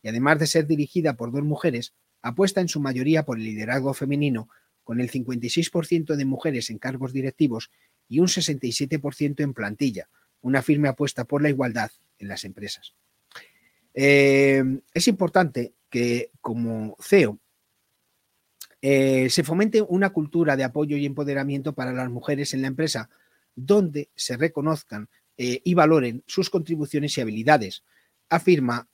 Y 0.04 0.08
además 0.08 0.40
de 0.40 0.48
ser 0.48 0.68
dirigida 0.68 1.18
por 1.18 1.32
dos 1.32 1.44
mujeres, 1.44 1.94
apuesta 2.22 2.62
en 2.62 2.68
su 2.68 2.80
mayoría 2.80 3.26
por 3.26 3.38
el 3.38 3.46
liderazgo 3.46 3.94
femenino, 3.94 4.50
con 4.88 5.02
el 5.02 5.12
56% 5.12 6.16
de 6.16 6.24
mujeres 6.24 6.70
en 6.70 6.78
cargos 6.78 7.12
directivos 7.12 7.72
y 8.08 8.20
un 8.20 8.28
67% 8.28 9.42
en 9.42 9.54
plantilla, 9.54 10.08
una 10.40 10.62
firme 10.62 10.88
apuesta 10.88 11.26
por 11.26 11.42
la 11.42 11.50
igualdad 11.50 11.92
en 12.20 12.30
las 12.30 12.46
empresas. 12.46 12.94
Eh, 13.94 14.64
es 14.94 15.08
importante 15.10 15.74
que 15.90 16.32
como 16.40 16.96
CEO 17.02 17.38
eh, 18.82 19.30
se 19.30 19.44
fomente 19.44 19.82
una 19.82 20.12
cultura 20.12 20.56
de 20.56 20.64
apoyo 20.64 20.96
y 20.96 21.06
empoderamiento 21.06 21.74
para 21.74 21.92
las 21.92 22.10
mujeres 22.10 22.54
en 22.54 22.62
la 22.62 22.70
empresa, 22.70 23.10
donde 23.58 24.10
se 24.16 24.38
reconozcan 24.38 25.10
eh, 25.38 25.60
y 25.66 25.74
valoren 25.74 26.24
sus 26.28 26.50
contribuciones 26.50 27.18
y 27.18 27.20
habilidades, 27.20 27.84
afirma 28.30 28.88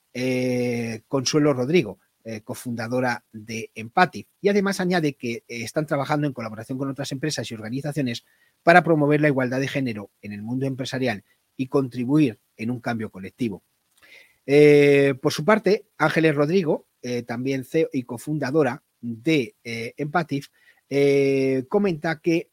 Consuelo 1.07 1.53
Rodrigo, 1.53 1.99
cofundadora 2.43 3.25
de 3.31 3.69
Empathy. 3.75 4.27
Y 4.39 4.49
además 4.49 4.79
añade 4.79 5.13
que 5.15 5.43
están 5.47 5.85
trabajando 5.85 6.25
en 6.25 6.33
colaboración 6.33 6.77
con 6.77 6.89
otras 6.89 7.11
empresas 7.11 7.49
y 7.51 7.53
organizaciones 7.53 8.25
para 8.63 8.83
promover 8.83 9.21
la 9.21 9.27
igualdad 9.27 9.59
de 9.59 9.67
género 9.67 10.09
en 10.21 10.31
el 10.31 10.41
mundo 10.41 10.65
empresarial 10.65 11.23
y 11.57 11.67
contribuir 11.67 12.39
en 12.57 12.71
un 12.71 12.79
cambio 12.79 13.09
colectivo. 13.09 13.63
Eh, 14.45 15.15
por 15.21 15.31
su 15.31 15.45
parte, 15.45 15.85
Ángeles 15.97 16.35
Rodrigo, 16.35 16.87
eh, 17.01 17.23
también 17.23 17.63
CEO 17.63 17.89
y 17.91 18.03
cofundadora 18.03 18.83
de 18.99 19.55
eh, 19.63 19.93
Empatif, 19.97 20.47
comenta 21.69 22.19
que 22.19 22.51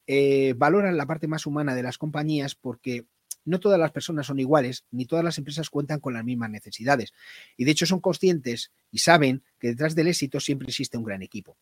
valoran 0.56 0.96
la 0.96 1.04
parte 1.04 1.26
más 1.26 1.44
humana 1.44 1.74
de 1.74 1.82
las 1.82 1.98
compañías 1.98 2.54
porque 2.54 3.04
no 3.44 3.60
todas 3.60 3.78
las 3.78 3.92
personas 3.92 4.26
son 4.26 4.38
iguales, 4.38 4.84
ni 4.90 5.06
todas 5.06 5.24
las 5.24 5.38
empresas 5.38 5.70
cuentan 5.70 6.00
con 6.00 6.14
las 6.14 6.24
mismas 6.24 6.50
necesidades. 6.50 7.12
Y 7.56 7.64
de 7.64 7.70
hecho 7.70 7.86
son 7.86 8.00
conscientes 8.00 8.72
y 8.90 8.98
saben 8.98 9.42
que 9.58 9.68
detrás 9.68 9.94
del 9.94 10.08
éxito 10.08 10.40
siempre 10.40 10.68
existe 10.68 10.98
un 10.98 11.04
gran 11.04 11.22
equipo. 11.22 11.56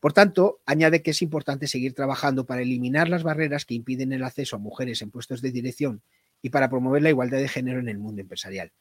Por 0.00 0.12
tanto, 0.12 0.60
añade 0.66 1.02
que 1.02 1.12
es 1.12 1.22
importante 1.22 1.68
seguir 1.68 1.94
trabajando 1.94 2.44
para 2.44 2.62
eliminar 2.62 3.08
las 3.08 3.22
barreras 3.22 3.64
que 3.64 3.74
impiden 3.74 4.12
el 4.12 4.24
acceso 4.24 4.56
a 4.56 4.58
mujeres 4.58 5.00
en 5.00 5.10
puestos 5.10 5.42
de 5.42 5.52
dirección 5.52 6.02
y 6.42 6.50
para 6.50 6.68
promover 6.68 7.02
la 7.02 7.10
igualdad 7.10 7.38
de 7.38 7.48
género 7.48 7.78
en 7.78 7.88
el 7.88 7.98
mundo 7.98 8.20
empresarial. 8.20 8.72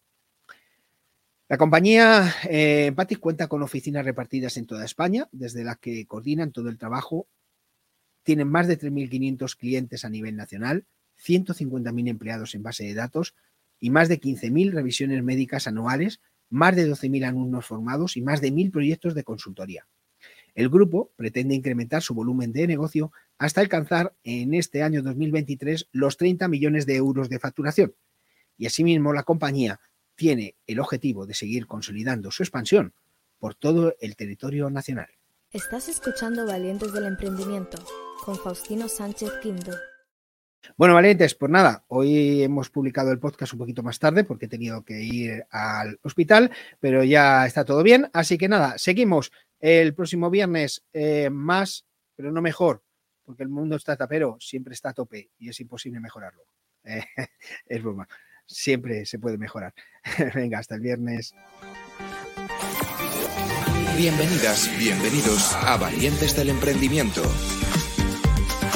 La 1.47 1.57
compañía 1.57 2.33
eh, 2.49 2.91
cuenta 3.19 3.47
con 3.47 3.61
oficinas 3.61 4.05
repartidas 4.05 4.55
en 4.57 4.65
toda 4.65 4.85
España, 4.85 5.27
desde 5.31 5.63
las 5.63 5.77
que 5.77 6.05
coordinan 6.07 6.53
todo 6.53 6.69
el 6.69 6.77
trabajo. 6.77 7.27
Tienen 8.23 8.47
más 8.47 8.67
de 8.67 8.79
3.500 8.79 9.57
clientes 9.57 10.05
a 10.05 10.09
nivel 10.09 10.37
nacional, 10.37 10.85
150.000 11.25 12.09
empleados 12.09 12.55
en 12.55 12.63
base 12.63 12.83
de 12.83 12.93
datos 12.93 13.35
y 13.79 13.89
más 13.89 14.09
de 14.09 14.19
15.000 14.19 14.71
revisiones 14.71 15.23
médicas 15.23 15.67
anuales, 15.67 16.21
más 16.49 16.75
de 16.75 16.89
12.000 16.89 17.27
alumnos 17.27 17.65
formados 17.65 18.17
y 18.17 18.21
más 18.21 18.41
de 18.41 18.51
1.000 18.51 18.71
proyectos 18.71 19.15
de 19.15 19.23
consultoría. 19.23 19.87
El 20.53 20.69
grupo 20.69 21.11
pretende 21.15 21.55
incrementar 21.55 22.01
su 22.01 22.13
volumen 22.13 22.51
de 22.51 22.67
negocio 22.67 23.11
hasta 23.37 23.61
alcanzar 23.61 24.13
en 24.23 24.53
este 24.53 24.83
año 24.83 25.01
2023 25.01 25.87
los 25.91 26.17
30 26.17 26.47
millones 26.47 26.85
de 26.85 26.97
euros 26.97 27.29
de 27.29 27.39
facturación. 27.39 27.95
Y 28.57 28.65
asimismo 28.65 29.13
la 29.13 29.23
compañía 29.23 29.79
tiene 30.15 30.55
el 30.67 30.79
objetivo 30.79 31.25
de 31.25 31.33
seguir 31.33 31.67
consolidando 31.67 32.31
su 32.31 32.43
expansión 32.43 32.93
por 33.39 33.55
todo 33.55 33.95
el 33.99 34.15
territorio 34.15 34.69
nacional. 34.69 35.09
Estás 35.51 35.89
escuchando 35.89 36.45
Valientes 36.45 36.93
del 36.93 37.05
Emprendimiento 37.05 37.83
con 38.23 38.37
Faustino 38.37 38.87
Sánchez 38.87 39.31
Quinto. 39.41 39.71
Bueno, 40.77 40.93
valientes, 40.93 41.35
pues 41.35 41.51
nada, 41.51 41.83
hoy 41.87 42.43
hemos 42.43 42.69
publicado 42.69 43.11
el 43.11 43.19
podcast 43.19 43.53
un 43.53 43.59
poquito 43.59 43.83
más 43.83 43.99
tarde 43.99 44.23
porque 44.23 44.45
he 44.45 44.49
tenido 44.49 44.83
que 44.83 45.01
ir 45.01 45.45
al 45.49 45.99
hospital, 46.03 46.51
pero 46.79 47.03
ya 47.03 47.45
está 47.45 47.65
todo 47.65 47.83
bien. 47.83 48.09
Así 48.13 48.37
que 48.37 48.47
nada, 48.47 48.77
seguimos 48.77 49.31
el 49.59 49.93
próximo 49.93 50.29
viernes 50.29 50.83
eh, 50.93 51.29
más, 51.31 51.85
pero 52.15 52.31
no 52.31 52.41
mejor, 52.41 52.83
porque 53.23 53.43
el 53.43 53.49
mundo 53.49 53.75
está 53.75 53.95
tapero, 53.95 54.37
siempre 54.39 54.73
está 54.73 54.89
a 54.89 54.93
tope 54.93 55.31
y 55.37 55.49
es 55.49 55.59
imposible 55.59 55.99
mejorarlo. 55.99 56.43
es 57.65 57.83
broma 57.83 58.07
siempre 58.51 59.05
se 59.05 59.19
puede 59.19 59.37
mejorar. 59.37 59.73
Venga, 60.35 60.59
hasta 60.59 60.75
el 60.75 60.81
viernes. 60.81 61.33
Bienvenidas, 63.97 64.69
bienvenidos 64.79 65.53
a 65.55 65.77
Valientes 65.77 66.35
del 66.35 66.49
Emprendimiento. 66.49 67.21